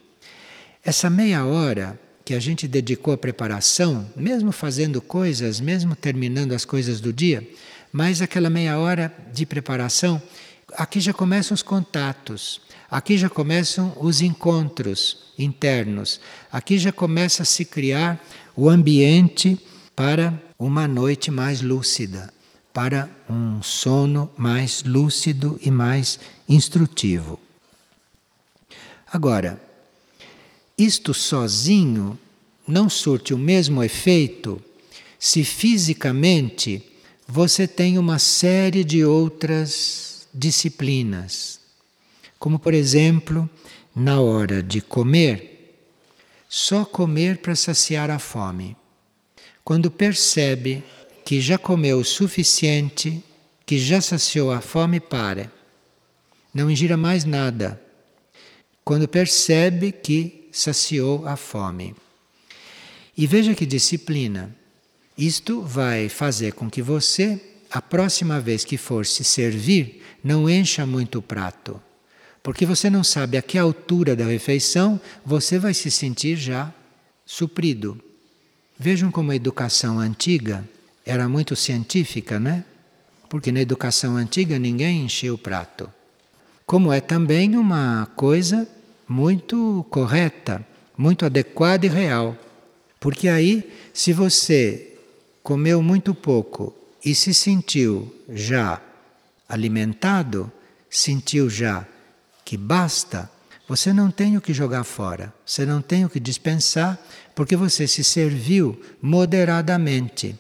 Essa 0.85 1.09
meia 1.09 1.44
hora 1.44 1.98
que 2.24 2.35
a 2.35 2.40
gente 2.40 2.66
dedicou 2.66 3.12
à 3.12 3.18
preparação, 3.18 4.09
mesmo 4.16 4.50
fazendo 4.50 5.00
coisas, 5.00 5.61
mesmo 5.61 5.94
terminando 5.94 6.53
as 6.53 6.64
coisas 6.64 7.00
do 7.00 7.12
dia, 7.12 7.46
mas 7.94 8.20
aquela 8.20 8.50
meia 8.50 8.76
hora 8.76 9.14
de 9.33 9.46
preparação, 9.46 10.20
aqui 10.72 10.98
já 10.98 11.12
começam 11.12 11.54
os 11.54 11.62
contatos, 11.62 12.61
aqui 12.90 13.16
já 13.16 13.30
começam 13.30 13.96
os 14.00 14.20
encontros 14.20 15.33
internos, 15.38 16.20
aqui 16.50 16.76
já 16.76 16.90
começa 16.90 17.44
a 17.44 17.46
se 17.46 17.64
criar 17.64 18.20
o 18.57 18.68
ambiente 18.68 19.57
para 19.94 20.35
uma 20.59 20.88
noite 20.88 21.30
mais 21.30 21.62
lúcida, 21.62 22.35
para 22.72 23.09
um 23.30 23.62
sono 23.62 24.28
mais 24.37 24.83
lúcido 24.83 25.57
e 25.62 25.70
mais 25.70 26.18
instrutivo. 26.48 27.38
Agora, 29.07 29.62
isto 30.76 31.14
sozinho 31.14 32.18
não 32.66 32.90
surte 32.90 33.33
o 33.33 33.38
mesmo 33.38 33.85
efeito 33.85 34.61
se 35.16 35.44
fisicamente 35.44 36.90
você 37.26 37.66
tem 37.66 37.98
uma 37.98 38.18
série 38.18 38.84
de 38.84 39.04
outras 39.04 40.28
disciplinas. 40.32 41.60
Como, 42.38 42.58
por 42.58 42.74
exemplo, 42.74 43.48
na 43.94 44.20
hora 44.20 44.62
de 44.62 44.80
comer, 44.80 45.76
só 46.48 46.84
comer 46.84 47.38
para 47.38 47.56
saciar 47.56 48.10
a 48.10 48.18
fome. 48.18 48.76
Quando 49.64 49.90
percebe 49.90 50.84
que 51.24 51.40
já 51.40 51.56
comeu 51.56 51.98
o 51.98 52.04
suficiente, 52.04 53.22
que 53.64 53.78
já 53.78 54.00
saciou 54.00 54.52
a 54.52 54.60
fome, 54.60 55.00
para. 55.00 55.50
Não 56.52 56.70
ingira 56.70 56.96
mais 56.96 57.24
nada 57.24 57.80
quando 58.84 59.08
percebe 59.08 59.90
que 59.90 60.48
saciou 60.52 61.26
a 61.26 61.37
fome. 61.37 61.96
E 63.16 63.26
veja 63.26 63.54
que 63.54 63.64
disciplina. 63.64 64.54
Isto 65.16 65.62
vai 65.62 66.09
fazer 66.09 66.53
com 66.53 66.68
que 66.68 66.83
você, 66.83 67.40
a 67.70 67.81
próxima 67.81 68.40
vez 68.40 68.64
que 68.64 68.77
for 68.77 69.07
se 69.07 69.22
servir, 69.24 70.03
não 70.22 70.48
encha 70.48 70.85
muito 70.85 71.18
o 71.18 71.22
prato. 71.22 71.81
Porque 72.42 72.66
você 72.66 72.90
não 72.90 73.03
sabe 73.03 73.37
a 73.37 73.42
que 73.42 73.57
altura 73.57 74.14
da 74.14 74.24
refeição 74.24 75.00
você 75.24 75.59
vai 75.59 75.72
se 75.72 75.90
sentir 75.90 76.37
já 76.37 76.72
suprido. 77.24 77.98
Vejam 78.79 79.11
como 79.11 79.31
a 79.31 79.37
educação 79.37 79.98
antiga 79.98 80.68
era 81.07 81.29
muito 81.29 81.55
científica, 81.57 82.38
né? 82.38 82.64
Porque 83.29 83.50
na 83.50 83.61
educação 83.61 84.16
antiga 84.16 84.59
ninguém 84.59 85.05
enchia 85.05 85.33
o 85.33 85.38
prato 85.38 85.90
como 86.66 86.92
é 86.92 87.00
também 87.00 87.57
uma 87.57 88.09
coisa 88.16 88.66
muito 89.07 89.85
correta, 89.90 90.66
muito 90.96 91.24
adequada 91.24 91.85
e 91.85 91.88
real. 91.88 92.37
Porque 92.98 93.29
aí, 93.29 93.70
se 93.92 94.12
você 94.12 94.93
comeu 95.44 95.83
muito 95.83 96.14
pouco 96.14 96.74
e 97.04 97.14
se 97.14 97.35
sentiu 97.35 98.12
já 98.30 98.80
alimentado, 99.46 100.50
sentiu 100.88 101.50
já 101.50 101.87
que 102.42 102.57
basta, 102.57 103.30
você 103.68 103.92
não 103.92 104.11
tem 104.11 104.38
o 104.38 104.40
que 104.40 104.54
jogar 104.54 104.85
fora, 104.85 105.33
você 105.44 105.66
não 105.66 105.83
tem 105.83 106.02
o 106.04 106.09
que 106.09 106.18
dispensar, 106.18 106.98
porque 107.35 107.57
você 107.57 107.87
se 107.87 108.02
serviu 108.02 108.80
moderadamente. 109.02 110.35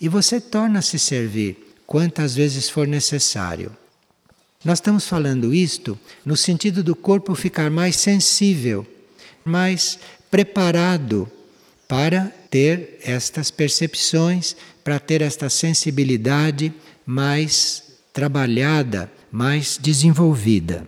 E 0.00 0.08
você 0.08 0.40
torna 0.40 0.78
a 0.78 0.82
se 0.82 1.00
servir 1.00 1.74
quantas 1.84 2.36
vezes 2.36 2.70
for 2.70 2.86
necessário. 2.86 3.76
Nós 4.64 4.78
estamos 4.78 5.06
falando 5.06 5.52
isto 5.52 5.98
no 6.24 6.36
sentido 6.36 6.82
do 6.82 6.94
corpo 6.94 7.34
ficar 7.34 7.70
mais 7.70 7.96
sensível, 7.96 8.86
mais 9.44 9.98
preparado 10.30 11.30
para 11.88 12.32
ter 12.54 13.00
estas 13.02 13.50
percepções, 13.50 14.54
para 14.84 15.00
ter 15.00 15.22
esta 15.22 15.50
sensibilidade 15.50 16.72
mais 17.04 17.82
trabalhada, 18.12 19.10
mais 19.28 19.76
desenvolvida. 19.76 20.86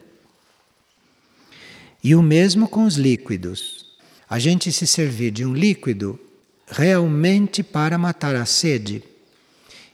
E 2.04 2.14
o 2.14 2.22
mesmo 2.22 2.68
com 2.68 2.84
os 2.84 2.94
líquidos. 2.94 3.84
A 4.30 4.38
gente 4.38 4.70
se 4.70 4.86
servir 4.86 5.32
de 5.32 5.44
um 5.44 5.52
líquido 5.52 6.16
realmente 6.68 7.64
para 7.64 7.98
matar 7.98 8.36
a 8.36 8.46
sede 8.46 9.02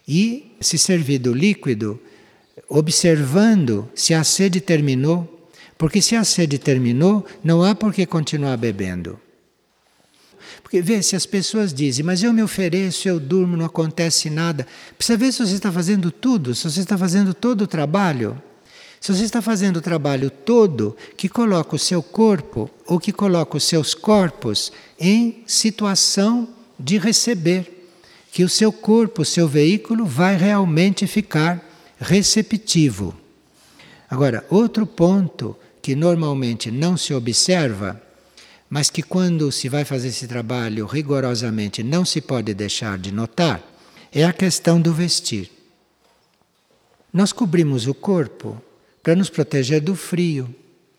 e 0.07 0.55
se 0.61 0.77
servir 0.77 1.21
do 1.21 1.33
líquido 1.33 1.99
observando 2.69 3.89
se 3.95 4.13
a 4.13 4.23
sede 4.23 4.61
terminou, 4.61 5.49
porque 5.79 6.03
se 6.03 6.17
a 6.17 6.23
sede 6.23 6.59
terminou, 6.59 7.25
não 7.43 7.63
há 7.65 7.75
por 7.75 7.95
que 7.95 8.05
continuar 8.05 8.59
bebendo. 8.59 9.19
Porque 10.73 10.81
vê, 10.81 11.03
se 11.03 11.15
as 11.15 11.27
pessoas 11.27 11.71
dizem, 11.71 12.03
mas 12.03 12.23
eu 12.23 12.33
me 12.33 12.43
ofereço, 12.43 13.07
eu 13.07 13.21
durmo, 13.21 13.59
não 13.59 13.67
acontece 13.67 14.31
nada, 14.31 14.67
precisa 14.97 15.19
ver 15.19 15.31
se 15.31 15.47
você 15.47 15.53
está 15.53 15.71
fazendo 15.71 16.11
tudo, 16.11 16.55
se 16.55 16.65
você 16.65 16.81
está 16.81 16.97
fazendo 16.97 17.35
todo 17.35 17.61
o 17.61 17.67
trabalho. 17.67 18.41
Se 18.99 19.13
você 19.13 19.23
está 19.23 19.43
fazendo 19.43 19.77
o 19.77 19.81
trabalho 19.83 20.31
todo 20.31 20.97
que 21.15 21.29
coloca 21.29 21.77
o 21.77 21.79
seu 21.79 22.03
corpo 22.03 22.71
ou 22.87 22.99
que 22.99 23.13
coloca 23.13 23.59
os 23.59 23.65
seus 23.65 23.93
corpos 23.93 24.73
em 24.99 25.45
situação 25.47 26.49
de 26.81 26.97
receber, 26.97 27.91
que 28.33 28.43
o 28.43 28.49
seu 28.49 28.73
corpo, 28.73 29.21
o 29.21 29.27
seu 29.27 29.47
veículo 29.47 30.07
vai 30.07 30.37
realmente 30.39 31.07
ficar 31.07 31.63
receptivo. 32.01 33.15
Agora, 34.09 34.43
outro 34.49 34.87
ponto 34.87 35.55
que 35.83 35.95
normalmente 35.95 36.71
não 36.71 36.97
se 36.97 37.13
observa, 37.13 38.01
mas 38.73 38.89
que 38.89 39.03
quando 39.03 39.53
se 39.53 39.69
vai 39.69 39.85
fazer 39.85 40.09
esse 40.09 40.27
trabalho 40.27 40.87
rigorosamente 40.87 41.83
não 41.83 42.07
se 42.07 42.23
pode 42.23 42.55
deixar 42.55 42.97
de 42.97 43.13
notar, 43.13 43.63
é 44.11 44.25
a 44.25 44.33
questão 44.33 44.81
do 44.81 44.95
vestir. 44.95 45.51
Nós 47.13 47.35
cobrimos 47.35 47.87
o 47.87 47.93
corpo 47.93 48.59
para 49.03 49.15
nos 49.15 49.29
proteger 49.29 49.83
do 49.83 49.95
frio, 49.95 50.49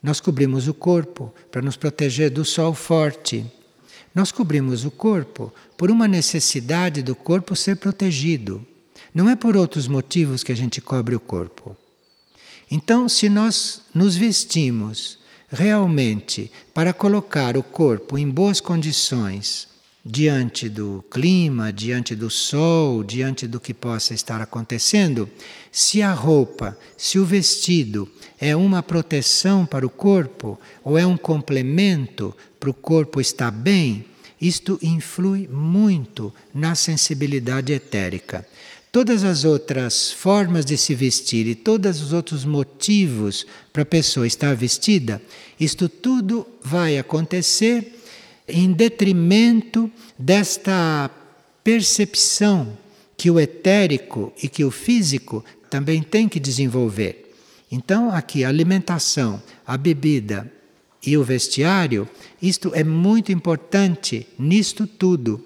nós 0.03 0.19
cobrimos 0.19 0.67
o 0.67 0.73
corpo 0.75 1.33
para 1.49 1.63
nos 1.63 1.75
proteger 1.75 2.29
do 2.29 2.45
sol 2.45 2.75
forte. 2.75 3.43
Nós 4.13 4.31
cobrimos 4.31 4.85
o 4.85 4.91
corpo 4.91 5.51
por 5.75 5.89
uma 5.89 6.07
necessidade 6.07 7.01
do 7.01 7.15
corpo 7.15 7.55
ser 7.55 7.77
protegido. 7.77 8.63
Não 9.11 9.27
é 9.27 9.35
por 9.35 9.57
outros 9.57 9.87
motivos 9.87 10.43
que 10.43 10.51
a 10.51 10.55
gente 10.55 10.79
cobre 10.79 11.15
o 11.15 11.19
corpo. 11.19 11.75
Então, 12.69 13.09
se 13.09 13.29
nós 13.29 13.81
nos 13.95 14.15
vestimos 14.15 15.22
realmente 15.53 16.51
para 16.73 16.91
colocar 16.91 17.55
o 17.55 17.61
corpo 17.61 18.17
em 18.17 18.27
boas 18.27 18.59
condições 18.59 19.67
diante 20.03 20.67
do 20.67 21.05
clima, 21.09 21.71
diante 21.71 22.13
do 22.15 22.29
sol, 22.29 23.03
diante 23.03 23.47
do 23.47 23.59
que 23.59 23.73
possa 23.73 24.13
estar 24.13 24.41
acontecendo, 24.41 25.29
se 25.71 26.01
a 26.01 26.11
roupa, 26.11 26.77
se 26.97 27.17
o 27.17 27.25
vestido 27.25 28.09
é 28.41 28.55
uma 28.55 28.83
proteção 28.83 29.65
para 29.65 29.85
o 29.85 29.89
corpo 29.89 30.59
ou 30.83 30.97
é 30.97 31.05
um 31.05 31.15
complemento 31.15 32.35
para 32.59 32.69
o 32.69 32.73
corpo 32.73 33.21
estar 33.21 33.51
bem, 33.51 34.05
isto 34.41 34.77
influi 34.81 35.47
muito 35.47 36.33
na 36.53 36.75
sensibilidade 36.75 37.71
etérica. 37.71 38.45
Todas 38.93 39.23
as 39.23 39.43
outras 39.43 40.11
formas 40.11 40.63
de 40.63 40.77
se 40.77 40.93
vestir 40.93 41.47
e 41.47 41.55
todos 41.55 41.99
os 41.99 42.13
outros 42.13 42.45
motivos 42.45 43.43
para 43.73 43.81
a 43.81 43.87
pessoa 43.87 44.27
estar 44.27 44.55
vestida, 44.55 45.19
isto 45.59 45.89
tudo 45.89 46.45
vai 46.61 46.99
acontecer 46.99 47.99
em 48.47 48.71
detrimento 48.71 49.91
desta 50.15 51.09
percepção 51.63 52.77
que 53.17 53.31
o 53.31 53.39
etérico 53.39 54.31
e 54.43 54.47
que 54.47 54.63
o 54.63 54.69
físico 54.69 55.43
também 55.71 56.03
tem 56.03 56.29
que 56.29 56.39
desenvolver. 56.39 57.33
Então, 57.71 58.11
aqui 58.11 58.43
a 58.43 58.49
alimentação, 58.49 59.41
a 59.65 59.75
bebida 59.75 60.53
e 61.03 61.17
o 61.17 61.23
vestiário, 61.23 62.07
isto 62.39 62.71
é 62.75 62.83
muito 62.83 63.31
importante 63.31 64.27
nisto 64.37 64.85
tudo, 64.85 65.43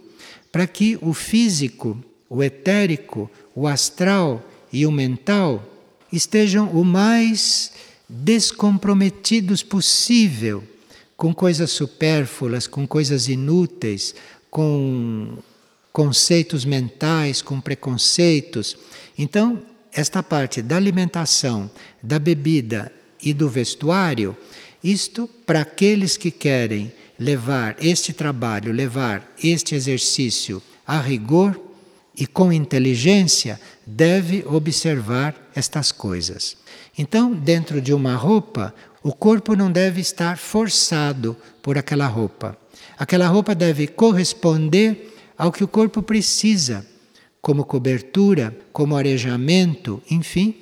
para 0.51 0.67
que 0.67 0.99
o 1.01 1.13
físico 1.13 2.03
o 2.29 2.43
etérico, 2.43 3.29
o 3.55 3.67
astral 3.67 4.43
e 4.71 4.85
o 4.85 4.91
mental 4.91 5.63
estejam 6.11 6.69
o 6.69 6.83
mais 6.83 7.71
descomprometidos 8.07 9.63
possível 9.63 10.63
com 11.15 11.33
coisas 11.33 11.71
supérfluas, 11.71 12.67
com 12.67 12.87
coisas 12.87 13.27
inúteis, 13.27 14.13
com 14.49 15.37
conceitos 15.91 16.63
mentais, 16.63 17.41
com 17.41 17.59
preconceitos. 17.59 18.77
Então, 19.17 19.61
esta 19.91 20.21
parte 20.21 20.61
da 20.61 20.75
alimentação, 20.75 21.69
da 22.03 22.19
bebida 22.19 22.91
e 23.21 23.33
do 23.33 23.49
vestuário, 23.49 24.37
isto 24.83 25.27
para 25.45 25.61
aqueles 25.61 26.15
que 26.15 26.29
querem 26.29 26.93
levar 27.19 27.75
este 27.81 28.13
trabalho, 28.13 28.71
levar 28.71 29.33
este 29.43 29.73
exercício 29.73 30.61
a 30.85 30.99
rigor, 30.99 31.59
e 32.17 32.25
com 32.25 32.51
inteligência 32.51 33.59
deve 33.85 34.43
observar 34.47 35.35
estas 35.55 35.91
coisas. 35.91 36.57
Então, 36.97 37.31
dentro 37.31 37.79
de 37.79 37.93
uma 37.93 38.15
roupa, 38.15 38.73
O 39.07 39.13
corpo 39.13 39.55
não 39.55 39.71
deve 39.71 40.01
estar 40.01 40.37
forçado 40.37 41.37
por 41.61 41.77
aquela 41.77 42.07
roupa. 42.07 42.57
Aquela 42.97 43.25
roupa 43.27 43.55
deve 43.55 43.87
corresponder 43.87 45.15
ao 45.37 45.49
que 45.49 45.63
o 45.63 45.67
corpo 45.67 46.01
precisa, 46.01 46.85
como 47.41 47.63
cobertura, 47.63 48.53
como 48.73 48.97
arejamento, 48.97 50.01
enfim, 50.11 50.57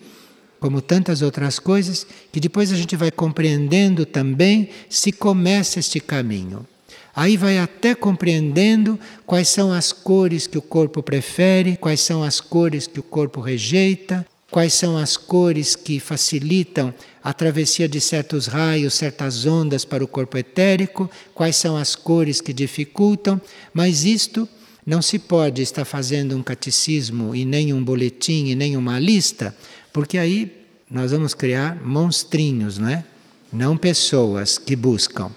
como 0.59 0.79
tantas 0.79 1.23
outras 1.23 1.57
coisas, 1.57 2.05
que 2.31 2.39
depois 2.39 2.71
a 2.71 2.75
gente 2.75 2.95
vai 2.95 3.09
compreendendo 3.09 4.05
também 4.05 4.69
se 4.87 5.11
começa 5.11 5.79
este 5.79 5.99
caminho. 5.99 6.67
Aí 7.15 7.37
vai 7.37 7.57
até 7.57 7.95
compreendendo 7.95 8.99
quais 9.25 9.47
são 9.47 9.71
as 9.71 9.93
cores 9.93 10.47
que 10.47 10.57
o 10.57 10.61
corpo 10.61 11.01
prefere, 11.01 11.77
quais 11.77 12.01
são 12.01 12.21
as 12.21 12.41
cores 12.41 12.87
que 12.87 12.99
o 12.99 13.03
corpo 13.03 13.39
rejeita, 13.39 14.25
quais 14.51 14.73
são 14.73 14.97
as 14.97 15.15
cores 15.15 15.75
que 15.75 15.99
facilitam 15.99 16.93
a 17.23 17.33
travessia 17.33 17.87
de 17.87 18.01
certos 18.01 18.47
raios, 18.47 18.93
certas 18.93 19.45
ondas 19.45 19.85
para 19.85 20.03
o 20.03 20.07
corpo 20.07 20.37
etérico, 20.37 21.09
quais 21.33 21.55
são 21.55 21.77
as 21.77 21.95
cores 21.95 22.41
que 22.41 22.51
dificultam, 22.51 23.41
mas 23.73 24.03
isto 24.03 24.47
não 24.85 25.01
se 25.01 25.17
pode 25.17 25.61
estar 25.61 25.85
fazendo 25.85 26.37
um 26.37 26.43
catecismo 26.43 27.33
e 27.33 27.43
nem 27.43 27.73
um 27.73 27.83
boletim 27.83 28.47
e 28.47 28.55
nem 28.55 28.77
uma 28.77 28.99
lista, 28.99 29.55
porque 29.91 30.17
aí 30.17 30.51
nós 30.91 31.11
vamos 31.11 31.33
criar 31.33 31.81
monstrinhos, 31.81 32.77
não 32.77 32.89
é? 32.89 33.03
Não 33.51 33.77
pessoas 33.77 34.57
que 34.57 34.75
buscam. 34.75 35.31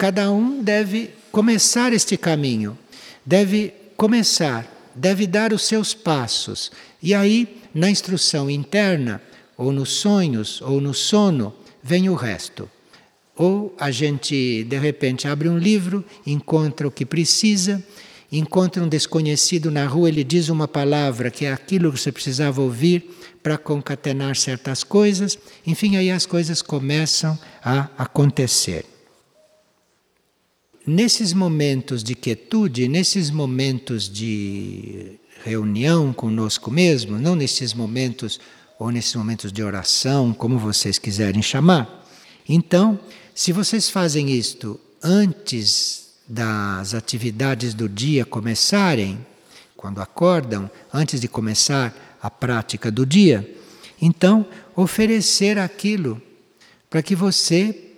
Cada 0.00 0.32
um 0.32 0.62
deve 0.62 1.10
começar 1.30 1.92
este 1.92 2.16
caminho, 2.16 2.78
deve 3.22 3.74
começar, 3.98 4.66
deve 4.94 5.26
dar 5.26 5.52
os 5.52 5.60
seus 5.60 5.92
passos. 5.92 6.72
E 7.02 7.12
aí, 7.12 7.60
na 7.74 7.90
instrução 7.90 8.48
interna, 8.48 9.20
ou 9.58 9.70
nos 9.70 9.90
sonhos, 9.90 10.62
ou 10.62 10.80
no 10.80 10.94
sono, 10.94 11.52
vem 11.82 12.08
o 12.08 12.14
resto. 12.14 12.66
Ou 13.36 13.76
a 13.78 13.90
gente, 13.90 14.64
de 14.64 14.78
repente, 14.78 15.28
abre 15.28 15.50
um 15.50 15.58
livro, 15.58 16.02
encontra 16.26 16.88
o 16.88 16.90
que 16.90 17.04
precisa, 17.04 17.84
encontra 18.32 18.82
um 18.82 18.88
desconhecido 18.88 19.70
na 19.70 19.86
rua, 19.86 20.08
ele 20.08 20.24
diz 20.24 20.48
uma 20.48 20.66
palavra 20.66 21.30
que 21.30 21.44
é 21.44 21.52
aquilo 21.52 21.92
que 21.92 22.00
você 22.00 22.10
precisava 22.10 22.62
ouvir 22.62 23.04
para 23.42 23.58
concatenar 23.58 24.34
certas 24.34 24.82
coisas, 24.82 25.38
enfim, 25.66 25.96
aí 25.96 26.10
as 26.10 26.24
coisas 26.24 26.62
começam 26.62 27.38
a 27.62 27.90
acontecer. 27.98 28.86
Nesses 30.92 31.32
momentos 31.32 32.02
de 32.02 32.16
quietude, 32.16 32.88
nesses 32.88 33.30
momentos 33.30 34.08
de 34.08 35.20
reunião 35.44 36.12
conosco 36.12 36.68
mesmo, 36.68 37.16
não 37.16 37.36
nesses 37.36 37.72
momentos 37.72 38.40
ou 38.76 38.90
nesses 38.90 39.14
momentos 39.14 39.52
de 39.52 39.62
oração, 39.62 40.34
como 40.34 40.58
vocês 40.58 40.98
quiserem 40.98 41.42
chamar. 41.42 42.04
Então, 42.48 42.98
se 43.32 43.52
vocês 43.52 43.88
fazem 43.88 44.32
isto 44.32 44.80
antes 45.00 46.08
das 46.28 46.92
atividades 46.92 47.72
do 47.72 47.88
dia 47.88 48.24
começarem, 48.24 49.24
quando 49.76 50.00
acordam, 50.00 50.68
antes 50.92 51.20
de 51.20 51.28
começar 51.28 52.18
a 52.20 52.28
prática 52.28 52.90
do 52.90 53.06
dia, 53.06 53.48
então 54.02 54.44
oferecer 54.74 55.56
aquilo 55.56 56.20
para 56.90 57.00
que 57.00 57.14
você 57.14 57.92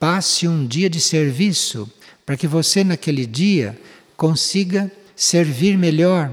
passe 0.00 0.48
um 0.48 0.66
dia 0.66 0.88
de 0.88 0.98
serviço 0.98 1.92
para 2.28 2.36
que 2.36 2.46
você 2.46 2.84
naquele 2.84 3.24
dia 3.24 3.80
consiga 4.14 4.92
servir 5.16 5.78
melhor, 5.78 6.30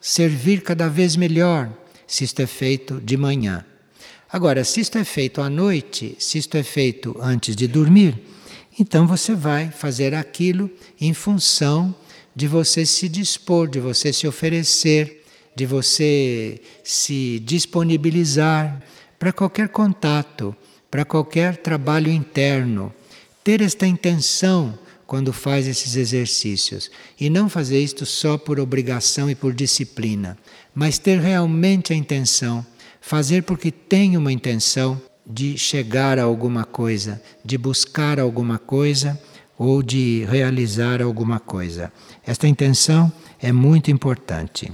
servir 0.00 0.62
cada 0.62 0.88
vez 0.88 1.16
melhor, 1.16 1.68
se 2.06 2.22
isto 2.22 2.40
é 2.40 2.46
feito 2.46 3.00
de 3.00 3.16
manhã. 3.16 3.66
Agora, 4.32 4.62
se 4.62 4.78
isto 4.78 4.98
é 4.98 5.02
feito 5.02 5.40
à 5.40 5.50
noite, 5.50 6.14
se 6.20 6.38
isto 6.38 6.56
é 6.56 6.62
feito 6.62 7.16
antes 7.20 7.56
de 7.56 7.66
dormir, 7.66 8.22
então 8.78 9.04
você 9.04 9.34
vai 9.34 9.68
fazer 9.68 10.14
aquilo 10.14 10.70
em 11.00 11.12
função 11.12 11.92
de 12.36 12.46
você 12.46 12.86
se 12.86 13.08
dispor, 13.08 13.68
de 13.68 13.80
você 13.80 14.12
se 14.12 14.28
oferecer, 14.28 15.24
de 15.56 15.66
você 15.66 16.60
se 16.84 17.40
disponibilizar 17.40 18.80
para 19.18 19.32
qualquer 19.32 19.70
contato, 19.70 20.54
para 20.88 21.04
qualquer 21.04 21.56
trabalho 21.56 22.12
interno. 22.12 22.94
Ter 23.42 23.60
esta 23.60 23.88
intenção 23.88 24.78
quando 25.12 25.30
faz 25.30 25.66
esses 25.66 25.94
exercícios. 25.94 26.90
E 27.20 27.28
não 27.28 27.46
fazer 27.46 27.78
isto 27.78 28.06
só 28.06 28.38
por 28.38 28.58
obrigação 28.58 29.28
e 29.28 29.34
por 29.34 29.52
disciplina, 29.52 30.38
mas 30.74 30.98
ter 30.98 31.20
realmente 31.20 31.92
a 31.92 31.96
intenção, 31.96 32.64
fazer 32.98 33.42
porque 33.42 33.70
tem 33.70 34.16
uma 34.16 34.32
intenção 34.32 34.98
de 35.26 35.58
chegar 35.58 36.18
a 36.18 36.22
alguma 36.22 36.64
coisa, 36.64 37.22
de 37.44 37.58
buscar 37.58 38.18
alguma 38.18 38.58
coisa 38.58 39.20
ou 39.58 39.82
de 39.82 40.24
realizar 40.30 41.02
alguma 41.02 41.38
coisa. 41.38 41.92
Esta 42.26 42.48
intenção 42.48 43.12
é 43.38 43.52
muito 43.52 43.90
importante. 43.90 44.72